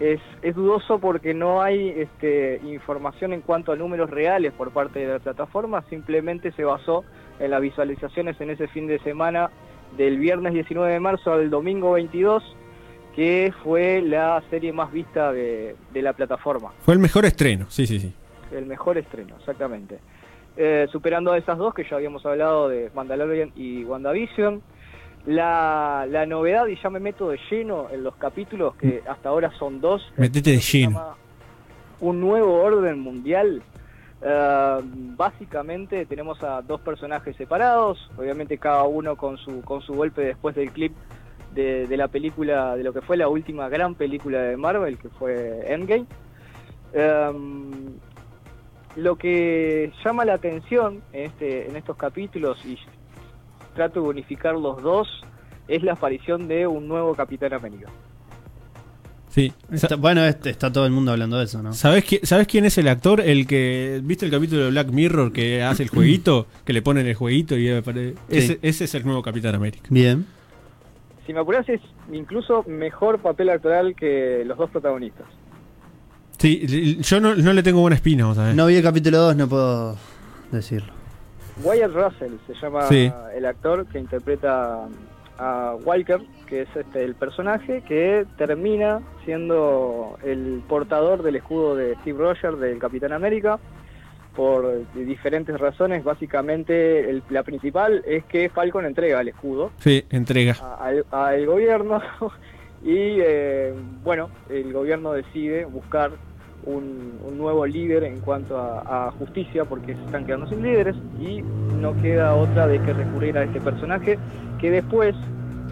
[0.00, 4.98] Es, es dudoso porque no hay este, información en cuanto a números reales por parte
[4.98, 7.04] de la plataforma, simplemente se basó
[7.38, 9.50] en las visualizaciones en ese fin de semana
[9.96, 12.42] del viernes 19 de marzo al domingo 22,
[13.14, 16.72] que fue la serie más vista de la plataforma.
[16.80, 18.12] Fue el mejor estreno, sí, sí, sí.
[18.54, 19.98] El mejor estreno, exactamente.
[20.56, 24.62] Eh, superando a esas dos que ya habíamos hablado de Mandalorian y WandaVision.
[25.26, 29.50] La, la novedad, y ya me meto de lleno en los capítulos, que hasta ahora
[29.58, 30.02] son dos.
[30.16, 31.16] Metete de lleno.
[32.00, 33.62] Un nuevo orden mundial.
[34.22, 34.80] Eh,
[35.16, 40.54] básicamente tenemos a dos personajes separados, obviamente cada uno con su, con su golpe después
[40.54, 40.92] del clip
[41.54, 45.08] de, de la película, de lo que fue la última gran película de Marvel, que
[45.08, 46.06] fue Endgame.
[46.92, 47.98] Em,
[48.96, 52.78] lo que llama la atención en, este, en estos capítulos, y
[53.74, 55.08] trato de unificar los dos,
[55.68, 57.88] es la aparición de un nuevo Capitán América.
[59.30, 59.52] Sí.
[59.72, 61.72] Está- bueno, este, está todo el mundo hablando de eso, ¿no?
[61.72, 63.20] ¿Sabes, qui- ¿Sabes quién es el actor?
[63.20, 64.00] El que.
[64.04, 66.46] ¿Viste el capítulo de Black Mirror que hace el jueguito?
[66.64, 69.86] Que le ponen el jueguito y ese, ese es el nuevo Capitán América.
[69.90, 70.24] Bien.
[71.26, 71.80] Si me apuras es
[72.12, 75.26] incluso mejor papel actoral que los dos protagonistas.
[76.38, 78.54] Sí, yo no, no le tengo buena espina, vos sabés.
[78.54, 79.96] No vi el capítulo 2, no puedo
[80.52, 80.92] decirlo.
[81.62, 83.10] Wyatt Russell se llama Sí.
[83.34, 84.86] el actor que interpreta
[85.38, 91.94] a Walker, que es este el personaje que termina siendo el portador del escudo de
[92.02, 93.58] Steve Rogers del Capitán América
[94.36, 96.02] por diferentes razones.
[96.02, 100.56] Básicamente, el- la principal es que Falcon entrega el escudo Sí, entrega.
[100.60, 102.02] a- al, al gobierno
[102.84, 106.12] y eh, bueno, el gobierno decide buscar
[106.64, 111.42] un, nuevo líder en cuanto a, a justicia, porque se están quedando sin líderes y
[111.80, 114.18] no queda otra de que recurrir a este personaje
[114.60, 115.14] que después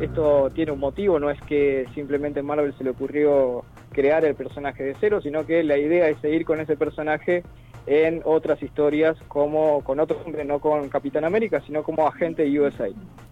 [0.01, 4.83] esto tiene un motivo, no es que simplemente Marvel se le ocurrió crear el personaje
[4.83, 7.43] de cero, sino que la idea es seguir con ese personaje
[7.87, 12.89] en otras historias como con otro hombre, no con Capitán América, sino como agente USA.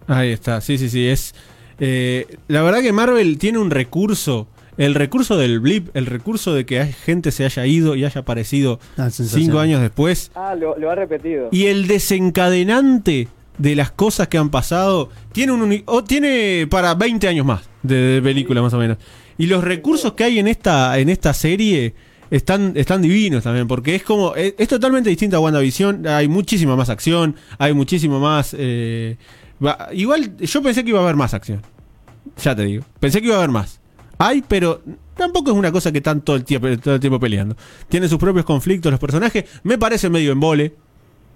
[0.07, 1.07] Ahí está, sí, sí, sí.
[1.09, 1.33] Es,
[1.81, 4.47] eh, la verdad que Marvel tiene un recurso.
[4.77, 8.21] El recurso del blip, el recurso de que hay gente se haya ido y haya
[8.21, 10.31] aparecido Ah, cinco años después.
[10.33, 11.49] Ah, lo, lo ha repetido.
[11.51, 17.45] Y el desencadenante de las cosas que han pasado tiene un tiene para 20 años
[17.45, 18.97] más de, de película más o menos.
[19.37, 21.93] Y los recursos que hay en esta en esta serie
[22.31, 26.75] están están divinos también porque es como es, es totalmente distinta a WandaVision, hay muchísima
[26.75, 29.17] más acción, hay muchísimo más eh,
[29.65, 31.61] va- igual yo pensé que iba a haber más acción.
[32.41, 33.79] Ya te digo, pensé que iba a haber más.
[34.17, 34.81] Hay, pero
[35.15, 37.55] tampoco es una cosa que están todo el tiempo, todo el tiempo peleando.
[37.89, 40.73] Tienen sus propios conflictos los personajes, me parece medio embole.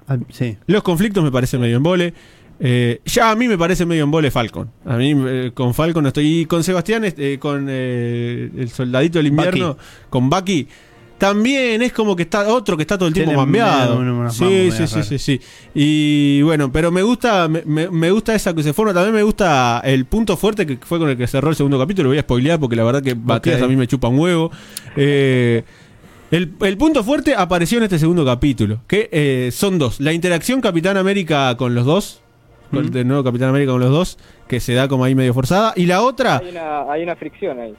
[0.08, 0.58] Ah, sí.
[0.68, 2.14] Los conflictos me parecen medio embole.
[2.60, 4.70] Eh, ya a mí me parece medio embole Falcon.
[4.86, 6.42] A mí eh, con Falcon no estoy.
[6.42, 9.78] Y con Sebastián, este, con eh, el soldadito del invierno,
[10.10, 10.68] con Bucky.
[11.18, 13.32] También es como que está otro que está todo el tiempo
[14.20, 15.42] unas Sí, sí, sí, sí, sí.
[15.74, 18.94] Y bueno, pero me gusta, me, me- me gusta esa que se forma.
[18.94, 22.06] También me gusta el punto fuerte que fue con el que cerró el segundo capítulo.
[22.08, 24.52] Lo voy a spoilear porque la verdad que Batías a mí me chupa un huevo.
[24.98, 25.64] Eh,
[26.32, 30.00] el, el punto fuerte apareció en este segundo capítulo, que eh, son dos.
[30.02, 32.20] La interacción Capitán América con los dos,
[32.72, 32.98] con Ujú.
[32.98, 35.72] el nuevo Capitán América con los dos, que se da como ahí medio forzada.
[35.78, 37.74] Y la otra, Hay una, hay una fricción ahí.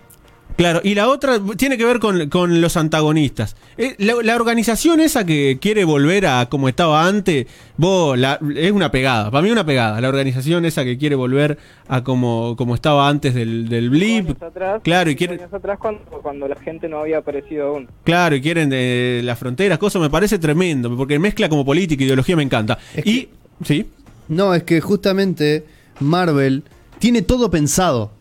[0.56, 3.56] Claro, y la otra tiene que ver con, con los antagonistas.
[3.78, 8.72] Eh, la, la organización esa que quiere volver a como estaba antes, vos, la- es
[8.72, 10.00] una pegada, para mí una pegada.
[10.00, 14.26] La organización esa que quiere volver a como, como estaba antes del, del blip.
[14.28, 17.68] Años atrás, Claro, y cinco quiere- años atrás cuando, cuando la gente no había aparecido
[17.68, 17.88] aún.
[18.04, 22.36] Claro, y quieren de las fronteras, cosas, me parece tremendo, porque mezcla como política ideología,
[22.36, 22.78] me encanta.
[22.94, 23.28] Es y,
[23.64, 23.86] sí,
[24.28, 25.64] No, es que justamente
[26.00, 26.64] Marvel
[26.98, 28.12] tiene todo pensado.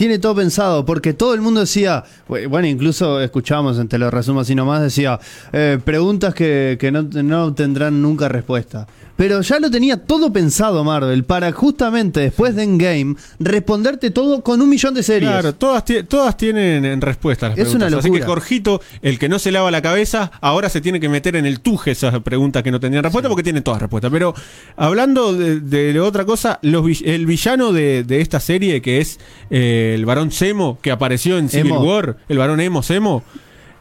[0.00, 4.40] Tiene todo pensado, porque todo el mundo decía, bueno, incluso escuchamos en Te lo resumo
[4.40, 5.20] así nomás, decía,
[5.52, 8.86] eh, preguntas que, que no, no tendrán nunca respuesta.
[9.20, 14.62] Pero ya lo tenía todo pensado Marvel, para justamente después de Endgame, responderte todo con
[14.62, 15.30] un millón de series.
[15.30, 17.88] claro, todas, todas tienen en respuesta las Es preguntas.
[17.90, 18.26] una Así que locura.
[18.34, 21.60] Jorgito, el que no se lava la cabeza, ahora se tiene que meter en el
[21.60, 24.10] tuje esas preguntas que no tenían respuesta, porque tienen todas respuestas.
[24.10, 24.32] Pero
[24.76, 29.92] hablando de, de otra cosa, los el villano de, de esta serie, que es eh,
[29.96, 31.80] el varón Semo, que apareció en Civil Emo.
[31.82, 33.22] War, el varón Emo Semo.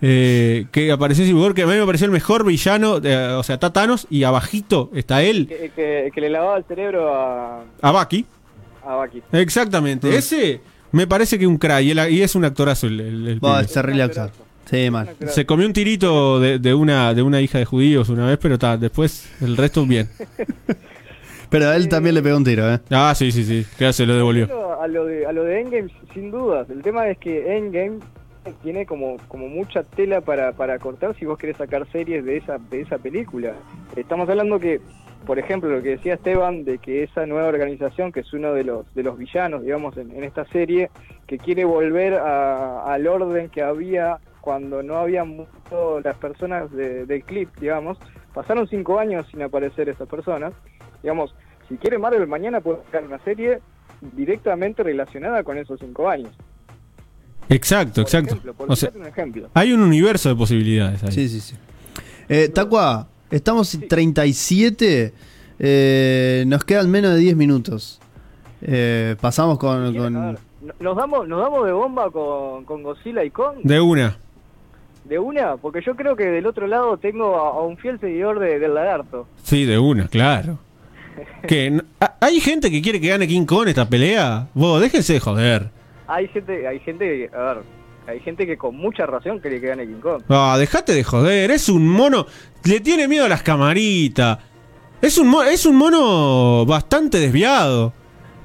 [0.02, 3.34] Eh, que apareció en Civil War, que a mí me pareció el mejor villano, eh,
[3.38, 7.14] o sea, está Thanos y abajito está él, Que, que- que le lavaba el cerebro
[7.14, 8.26] a, a Bucky.
[8.86, 9.22] a Bucky.
[9.34, 10.08] Exactamente.
[10.08, 10.14] Mm.
[10.14, 11.84] Ese me parece que un crack.
[11.84, 14.32] Y, es un actorazo el, el- el Bah, es terrible actor.
[14.66, 15.10] Sí, mal.
[15.28, 18.54] Se comió un tirito de, de una, de una hija de judíos una vez, pero
[18.54, 20.08] está después el resto bien.
[21.50, 22.80] Pero a él también le pegó un tiro, ¿eh?
[22.92, 23.66] Ah, sí, sí, sí.
[23.76, 24.80] Que se lo devolvió.
[24.80, 26.70] A lo, de, a lo de Endgame, sin dudas.
[26.70, 27.98] El tema es que Endgame
[28.56, 32.58] tiene como, como mucha tela para, para cortar si vos querés sacar series de esa,
[32.58, 33.54] de esa película.
[33.96, 34.80] Estamos hablando que,
[35.26, 38.64] por ejemplo, lo que decía Esteban, de que esa nueva organización, que es uno de
[38.64, 40.90] los, de los villanos, digamos, en, esta serie,
[41.28, 47.06] que quiere volver a- al orden que había cuando no habían muerto las personas de-
[47.06, 47.98] del clip, digamos.
[48.34, 50.54] Pasaron cinco años sin aparecer esas personas.
[51.04, 51.36] Digamos,
[51.68, 53.60] si quiere Marvel mañana puede sacar una serie
[54.14, 56.32] directamente relacionada con esos cinco años.
[57.50, 58.30] Exacto, Por exacto.
[58.32, 59.50] ejemplo, por O sea, ponerte un ejemplo.
[59.54, 61.12] hay un universo de posibilidades ahí.
[61.12, 61.56] Sí, sí, sí.
[62.30, 65.14] Eh, Tacua, estamos en 37.
[65.60, 68.00] eh, nos quedan menos de 10 minutos.
[68.62, 69.94] Eh, pasamos con.
[70.80, 74.18] Nos damos, nos damos de bomba con, con Godzilla y Kong, De una.
[75.06, 78.40] de una, porque yo creo que del otro lado tengo a, a un fiel seguidor
[78.40, 79.26] de- del lagarto.
[79.44, 80.60] Sí, de una, claro.
[81.48, 84.48] Que n- ¿ha- ¿Hay gente que quiere que gane King Kong esta pelea?
[84.54, 85.70] Vos, déjense de joder.
[86.10, 87.58] Hay gente, hay gente, a ver,
[88.08, 90.24] hay gente que con mucha razón quiere que gane King Kong.
[90.28, 92.26] Ah, dejate de joder, es un mono.
[92.64, 94.40] Le tiene miedo a las camaritas.
[95.04, 97.94] Es un, es un mono bastante desviado.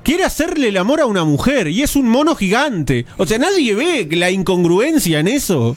[0.02, 3.06] Quiere hacerle el amor a una mujer y es un mono gigante.
[3.16, 5.74] O sea, nadie ve la incongruencia en eso.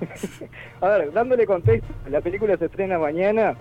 [0.80, 3.56] A ver, dándole contexto, la película se estrena mañana,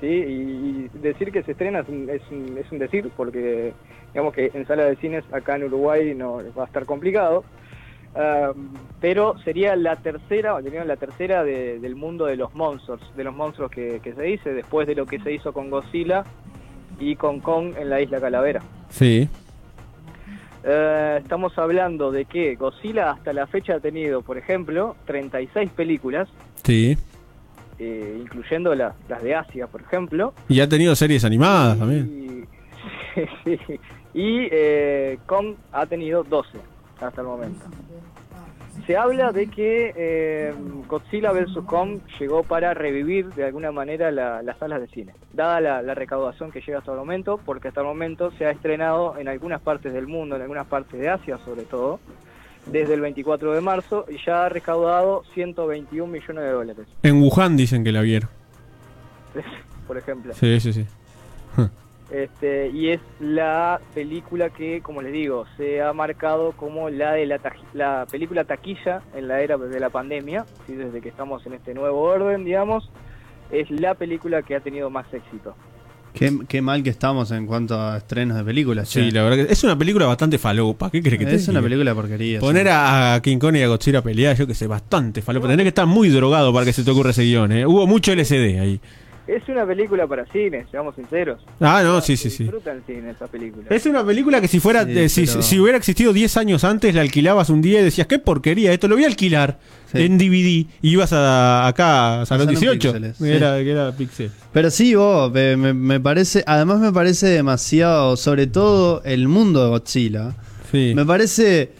[0.00, 0.06] ¿sí?
[0.06, 3.72] Y, y decir que se estrena es un, es, un, es un decir, porque
[4.12, 7.44] digamos que en sala de cines acá en Uruguay no va a estar complicado.
[8.14, 13.22] Um, pero sería la tercera, sería la tercera de- del mundo de los monstruos, de
[13.22, 16.24] los monstruos que, que se dice, después de lo que se hizo con Godzilla
[16.98, 18.60] y con Kong en la isla Calavera.
[18.88, 19.28] Sí.
[20.64, 26.28] Eh, estamos hablando de que Godzilla hasta la fecha ha tenido, por ejemplo, 36 películas
[26.64, 26.96] Sí.
[27.78, 30.34] Eh, incluyendo las, las de Asia, por ejemplo.
[30.48, 32.46] Y ha tenido series animadas también.
[33.16, 33.20] Y,
[33.56, 33.80] sí,
[34.14, 36.58] y eh, Kong ha tenido 12
[37.00, 37.64] hasta el momento.
[38.86, 40.54] Se habla de que eh,
[40.86, 41.58] Godzilla vs.
[41.66, 45.94] Kong llegó para revivir de alguna manera la- las salas de cine, dada la, la
[45.94, 49.60] recaudación que llega hasta el momento, porque hasta el momento se ha estrenado en algunas
[49.60, 52.00] partes del mundo, en algunas partes de Asia sobre todo,
[52.66, 57.56] desde el 24 de marzo y ya ha recaudado 121 millones de dólares, En Wuhan
[57.56, 58.28] dicen que la vieron.
[59.86, 60.34] por ejemplo.
[60.34, 60.86] Sí, sí, sí.
[62.10, 67.26] Este, y es la película que, como les digo, se ha marcado como la de
[67.26, 67.38] la,
[67.74, 70.74] la película taquilla en la era de la pandemia, ¿sí?
[70.74, 72.90] desde que estamos en este nuevo orden, digamos,
[73.50, 75.54] es la película que ha tenido más éxito.
[76.18, 78.88] Qué, qué mal que estamos en cuanto a estrenos de películas.
[78.88, 79.12] Sí, che.
[79.12, 80.90] la verdad que es una película bastante falopa.
[80.90, 81.68] ¿Qué crees que te es una diga?
[81.68, 82.40] película de porquería.
[82.40, 82.72] Poner sí.
[82.72, 85.46] a, King Kong y a Godzilla a pelear, yo que sé, bastante falopa.
[85.46, 87.66] Tenés que estar muy drogado para que se te ocurra ese guion, ¿eh?
[87.66, 88.80] Hubo mucho LSD ahí.
[89.28, 91.38] Es una película para cine, seamos sinceros.
[91.60, 92.44] Ah, no, sí, sí, sí.
[92.44, 93.66] Disfruta el cine esa película.
[93.68, 96.64] Es una película que si fuera, Sí, eh, si, pero- si hubiera existido 10 años
[96.64, 99.58] antes, la alquilabas un día y decías, qué porquería, esto lo voy a alquilar
[99.92, 100.02] Sí.
[100.02, 100.66] en DVD.
[100.80, 102.88] Y ibas a, acá a Salón Salón 18.
[102.92, 103.30] Píxeles, que sí.
[103.30, 104.30] era, era Pixel.
[104.52, 109.62] Pero sí, vos, me, me- me parece, además me parece demasiado, sobre todo el mundo
[109.62, 110.36] de Godzilla.
[110.72, 110.92] Sí.
[110.96, 111.72] Me parece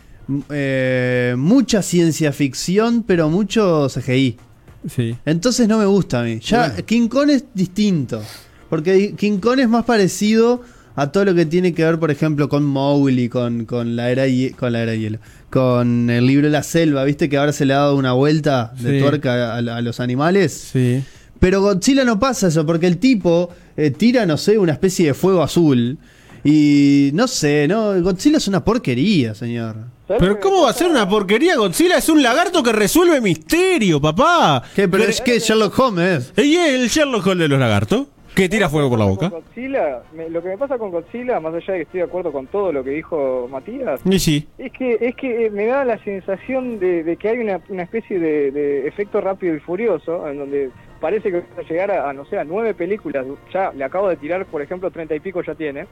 [0.51, 4.37] eh, mucha ciencia ficción, pero mucho CGI.
[4.87, 5.17] Sí.
[5.25, 6.41] Entonces no me gusta a mí.
[6.41, 6.85] Ya Bueno.
[6.87, 8.23] King Kong es distinto.
[8.69, 10.63] Porque King Kong es más parecido
[10.95, 14.25] a todo lo que tiene que ver, por ejemplo, con Mowgli, con, con la era
[14.57, 17.65] con la era de hielo, con el libro de la selva, viste que ahora se
[17.65, 19.01] le ha dado una vuelta de Sí.
[19.05, 20.53] tuerca a, a los animales.
[20.73, 21.03] Sí.
[21.39, 25.15] Pero Godzilla no pasa eso, porque el tipo eh, tira, no sé, una especie de
[25.15, 25.99] fuego azul.
[26.45, 29.77] Y no sé, no, Godzilla es una porquería, señor.
[30.07, 31.57] ¿Sabes Pero ¿cómo va a ser una porquería?
[31.57, 34.63] Godzilla es un lagarto que resuelve misterio, papá.
[34.75, 34.89] ¿Qué?
[34.89, 36.33] Pero es que Sherlock Holmes.
[36.37, 38.07] ¿Y el Sherlock Holmes de los lagartos?
[38.35, 39.29] Que tira fuego por la boca.
[39.31, 42.31] Godzilla, me- lo que me pasa con Godzilla, más allá de que estoy de acuerdo
[42.31, 44.47] con todo lo que dijo Matías, Y sí.
[44.59, 47.83] Es que, es que eh, me da la sensación de, de que hay una, una
[47.83, 50.71] especie de, de efecto rápido y furioso, en donde
[51.01, 53.27] parece que va a llegar a, a, no sé, a nueve películas.
[53.53, 55.87] Ya le acabo de tirar, por ejemplo, treinta y pico ya tiene.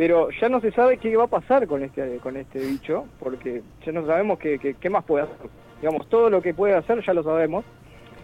[0.00, 3.60] Pero ya no se sabe qué va a pasar con este con este bicho, porque
[3.84, 5.36] ya no sabemos qué, qué, qué más puede hacer.
[5.82, 7.66] Digamos, todo lo que puede hacer ya lo sabemos.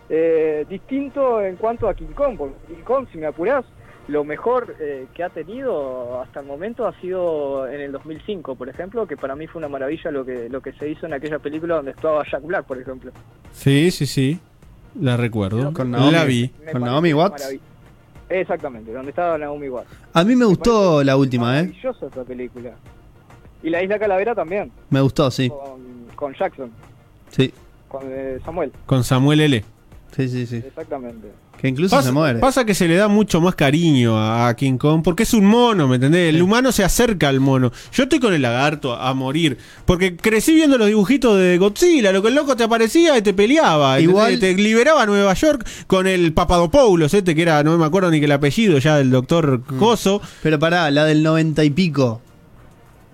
[0.09, 3.67] Eh, distinto en cuanto a King Kong, porque King Kong, si me apurás,
[4.09, 8.71] lo mejor eh, que ha tenido hasta el momento ha sido en el 2005, por
[8.71, 11.41] ejemplo, que para mí fue una maravilla lo que lo que se hizo en aquella
[11.41, 13.13] película donde estaba Jack Black, por ejemplo.
[13.53, 14.41] Sí, sí, sí.
[14.99, 15.75] La recuerdo.
[15.75, 16.27] Con la Naomi.
[16.27, 16.51] vi.
[16.65, 17.59] Me ¿Con Naomi Watts?
[18.29, 19.89] Exactamente, donde estaba Naomi Watts.
[20.13, 21.63] A mí me Me gustó la última, ¿eh?
[21.65, 22.71] Maravillosa esa película.
[23.63, 25.49] Y La Isla Calavera también, Me gustó, sí.
[25.49, 26.71] con, con Jackson,
[27.31, 27.53] Sí,
[27.89, 29.65] con eh, Samuel, Con Samuel L.
[30.17, 30.57] sí, sí, sí.
[30.57, 31.29] exactamente.
[31.61, 32.39] Que incluso Pasa, se muere.
[32.39, 35.89] pasa que se le da mucho más cariño a, King Kong porque es un mono,
[35.89, 36.35] ¿me entendés?
[36.35, 37.73] El humano se acerca al mono.
[37.95, 42.21] Yo estoy con el lagarto a, morir porque crecí viendo los dibujitos de Godzilla, lo
[42.21, 43.99] que el loco te aparecía y te peleaba.
[44.01, 44.57] Igual- ¿entendés?
[44.57, 48.19] Te liberaba a Nueva York con el Papadopoulos, este que era, no me acuerdo ni
[48.19, 49.79] que el apellido ya del doctor Mm.
[49.79, 50.21] Coso.
[50.43, 52.21] Pero pará, la del noventa y pico.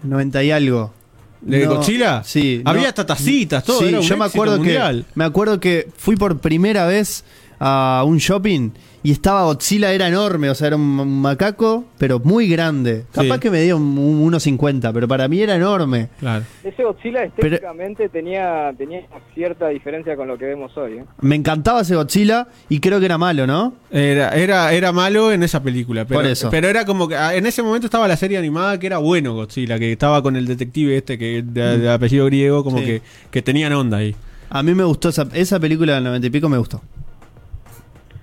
[0.03, 0.93] Noventa y algo.
[1.43, 2.23] ¿De No, Godzilla?
[2.25, 2.63] Sí.
[2.65, 2.89] Había no.
[2.89, 3.81] hasta tacitas, todo.
[3.81, 5.05] Sí, era un yo me acuerdo mundial.
[5.07, 7.25] que me acuerdo que fui por primera vez
[7.65, 8.71] a un shopping
[9.05, 13.05] y estaba Godzilla era enorme, o sea, era un macaco, pero muy grande.
[13.13, 13.41] Capaz Sí.
[13.41, 16.09] que me dio un, un 1.50, pero para mí era enorme.
[16.21, 16.45] Claro.
[16.63, 19.01] Ese Godzilla estéticamente tenía tenía
[19.35, 20.99] cierta diferencia con lo que vemos hoy.
[20.99, 21.05] ¿eh?
[21.21, 23.75] Me encantaba ese Godzilla y creo que era malo, ¿no?
[23.91, 26.49] Era, era, era malo en esa película, pero, Por eso.
[26.51, 29.35] pero era como que ah, en ese momento estaba la serie animada que era bueno
[29.35, 32.85] Godzilla, que estaba con el detective este que de, de apellido griego, como Sí.
[32.85, 34.15] que, que tenían onda ahí.
[34.49, 36.81] A mí me gustó esa, esa película del noventa y pico, me gustó.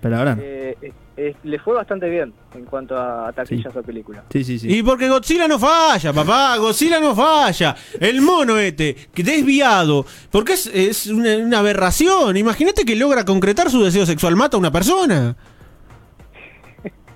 [0.01, 0.37] Pero ahora.
[0.39, 3.67] Eh, le fue bastante bien en cuanto a, a taquilla Sí.
[3.69, 4.23] esa película.
[4.31, 4.73] Sí, sí, sí.
[4.77, 7.75] Y porque Godzilla no falla, papá, Godzilla no falla.
[7.99, 12.37] El mono este, que desviado, porque es, es una, una aberración.
[12.37, 15.35] Imagínate que logra concretar su deseo sexual, mata a una persona.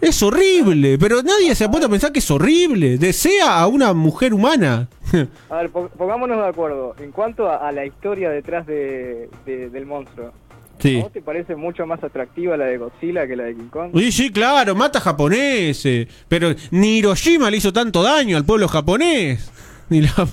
[0.01, 2.97] Es horrible, pero nadie se ha puesto a pensar que es horrible.
[2.97, 4.89] Desea a una mujer humana.
[5.49, 6.93] A ver, po- pongámonos de acuerdo.
[6.99, 10.33] En cuanto a, a la historia detrás de, de- del monstruo,
[10.83, 11.01] ¿a Sí.
[11.01, 13.91] vos te parece mucho más atractiva la de Godzilla que la de King Kong?
[13.95, 16.07] Sí, sí, claro, mata japoneses.
[16.27, 19.51] Pero ni Hiroshima le hizo tanto daño al pueblo japonés.
[19.89, 20.11] Ni la...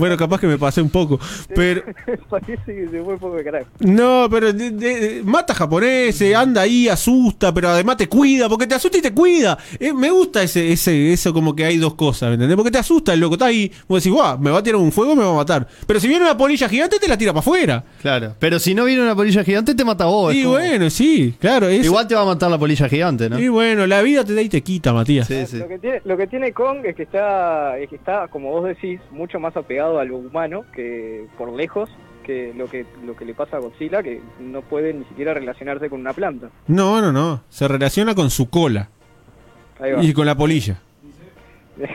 [0.00, 1.18] Bueno, capaz que me pasé un poco.
[1.54, 1.82] Pero.
[2.30, 3.66] Parece que se fue un poco de carajo.
[3.80, 8.74] No, pero de- de- mata japoneses, anda ahí, asusta, pero además te cuida, porque te
[8.74, 9.56] asusta y te cuida.
[9.78, 12.56] Eh, me gusta ese, ese, eso como que hay dos cosas, ¿me entendés?
[12.56, 14.90] Porque te asusta el loco, está ahí, vos decís, guau, me va a tirar un
[14.92, 15.66] fuego, me va a matar.
[15.86, 17.84] Pero si viene una polilla gigante, te la tira para afuera.
[18.00, 18.34] Claro.
[18.38, 20.34] Pero si no viene una polilla gigante, te mata vos.
[20.34, 21.68] Y como- bueno, sí, claro.
[21.68, 23.38] es- Igual te va a matar la polilla gigante, ¿no?
[23.38, 25.26] Y bueno, la vida te da y te quita, Matías.
[25.26, 25.58] Sí, sí.
[25.58, 28.64] Lo que tiene, lo que tiene Kong es que está, es que está, como vos
[28.64, 31.90] decís, mucho más apegado a lo humano que por lejos
[32.22, 35.88] que lo que lo que le pasa a Godzilla, que no puede ni siquiera relacionarse
[35.90, 36.50] con una planta.
[36.68, 37.42] No, no, no.
[37.48, 38.88] Se relaciona con su cola
[39.80, 40.02] Ahí va.
[40.04, 40.80] y con la polilla.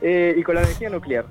[0.00, 1.24] Eh, y con la energía nuclear.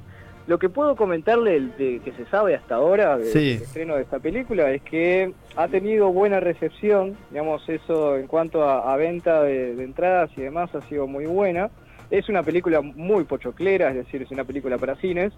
[0.46, 3.52] Lo que puedo comentarle de, que se sabe hasta ahora del Sí.
[3.62, 8.94] estreno de esta película es que ha tenido buena recepción, digamos, eso en cuanto a,
[8.94, 11.70] a venta de, de entradas y demás ha sido muy buena.
[12.12, 15.32] Es una película muy pochoclera, es decir, es una película para cines.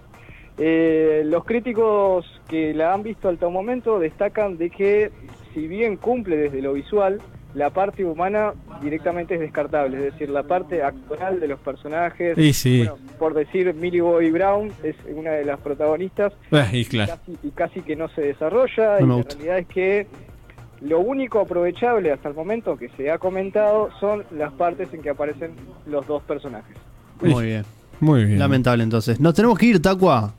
[0.59, 5.11] Eh, los críticos que la han visto hasta el momento destacan de que
[5.53, 7.21] si bien cumple desde lo visual,
[7.53, 12.79] la parte humana directamente es descartable, es decir, la parte actoral de los personajes, sí.
[12.79, 17.13] bueno, por decir Millie Bobby Brown es una de las protagonistas Ah, y claro.
[17.13, 20.07] casi, y casi que no se desarrolla No y la realidad es que
[20.81, 25.09] lo único aprovechable hasta el momento que se ha comentado son las partes en que
[25.09, 25.51] aparecen
[25.87, 26.75] los dos personajes.
[27.21, 27.65] Muy bien.
[27.99, 28.39] Muy bien.
[28.39, 29.19] Lamentable entonces.
[29.19, 30.33] Nos tenemos que ir, Tacua.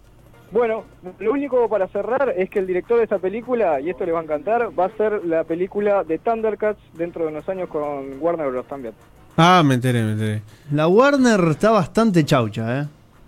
[0.52, 0.84] Bueno,
[1.20, 4.20] lo único para cerrar es que el director de esta película, y esto le va
[4.20, 8.48] a encantar, va a ser la película de Thundercats dentro de unos años con Warner
[8.50, 8.66] Bros.
[8.66, 8.92] también.
[9.36, 10.42] Ah, me enteré, me enteré.
[10.72, 12.86] La Warner está bastante chaucha, ¿eh?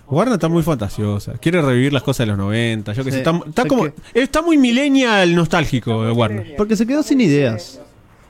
[0.09, 1.35] Warner está muy fantasiosa.
[1.39, 2.93] Quiere revivir las cosas de los 90.
[2.93, 3.19] Yo que Sí.
[3.19, 3.23] sé.
[3.23, 6.55] Está, está Es como, que- está muy millennial nostálgico eh, Warner.
[6.57, 7.81] Porque se quedó sin ideas.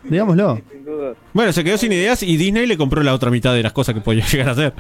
[0.05, 0.61] Digámoslo.
[0.71, 1.15] Sin duda.
[1.33, 3.95] Bueno, se quedó sin ideas y Disney le compró la otra mitad de las cosas
[3.95, 4.73] que podía llegar a hacer.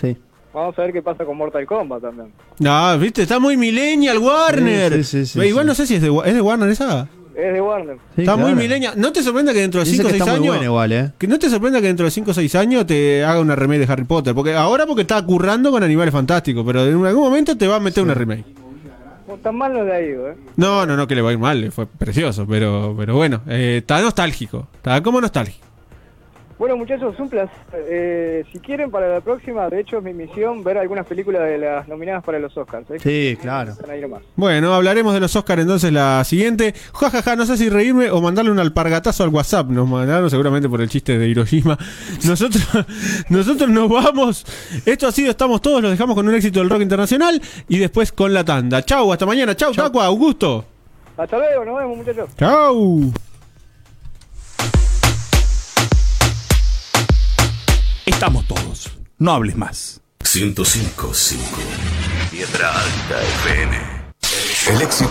[0.00, 0.16] Sí.
[0.58, 2.32] Vamos a ver qué pasa con Mortal Kombat también.
[2.58, 4.92] No, viste, está muy millennial Warner.
[5.04, 5.68] Sí, sí, sí, Igual sí.
[5.68, 7.08] no sé si es de, Wa- ¿es de Warner esa.
[7.36, 7.96] Es de Warner.
[8.16, 8.94] Sí, está muy millennial.
[8.96, 10.64] No te sorprenda que dentro de Dice 5 o que 6 está muy años.
[10.64, 11.10] igual, ¿eh?
[11.16, 13.86] Que no te sorprenda que dentro de 5 o 6 años te haga una remake
[13.86, 14.34] de Harry Potter.
[14.34, 16.64] Porque ahora porque está currando con animales fantásticos.
[16.66, 18.44] Pero en algún momento te va a meter una remake.
[19.28, 20.34] Bueno, tan mal no le ha ido, ¿eh?
[20.56, 21.70] No, no, no, que le va a ir mal.
[21.70, 22.44] Fue precioso.
[22.48, 24.66] Pero, pero bueno, eh, está nostálgico.
[24.74, 25.67] Está como nostálgico.
[26.58, 27.54] Bueno, muchachos, un placer.
[27.72, 31.56] Eh, si quieren, para la próxima, de hecho, es mi misión ver algunas películas de
[31.56, 32.90] las nominadas para los Oscars.
[32.90, 32.98] ¿eh?
[32.98, 33.74] Sí, claro.
[34.34, 36.74] Bueno, hablaremos de los Oscars entonces la siguiente.
[36.94, 39.68] Ja, ja, ja, no sé si reírme o mandarle un alpargatazo al WhatsApp.
[39.68, 41.78] Nos mandaron seguramente por el chiste de Hiroshima.
[42.26, 42.66] Nosotros,
[43.28, 44.44] nosotros nos vamos.
[44.84, 45.80] Esto ha sido Estamos Todos.
[45.80, 48.82] Los dejamos con un éxito del rock internacional y después con la tanda.
[48.82, 49.54] Chau, hasta mañana.
[49.54, 50.64] Chau, Tacua, Augusto.
[51.16, 52.30] Hasta luego, nos vemos, muchachos.
[52.36, 53.12] Chau.
[58.08, 58.90] Estamos todos.
[59.18, 60.00] No hables más.
[60.20, 61.36] 105.5
[62.30, 63.76] Piedra Alta FM.
[64.70, 65.04] El éxito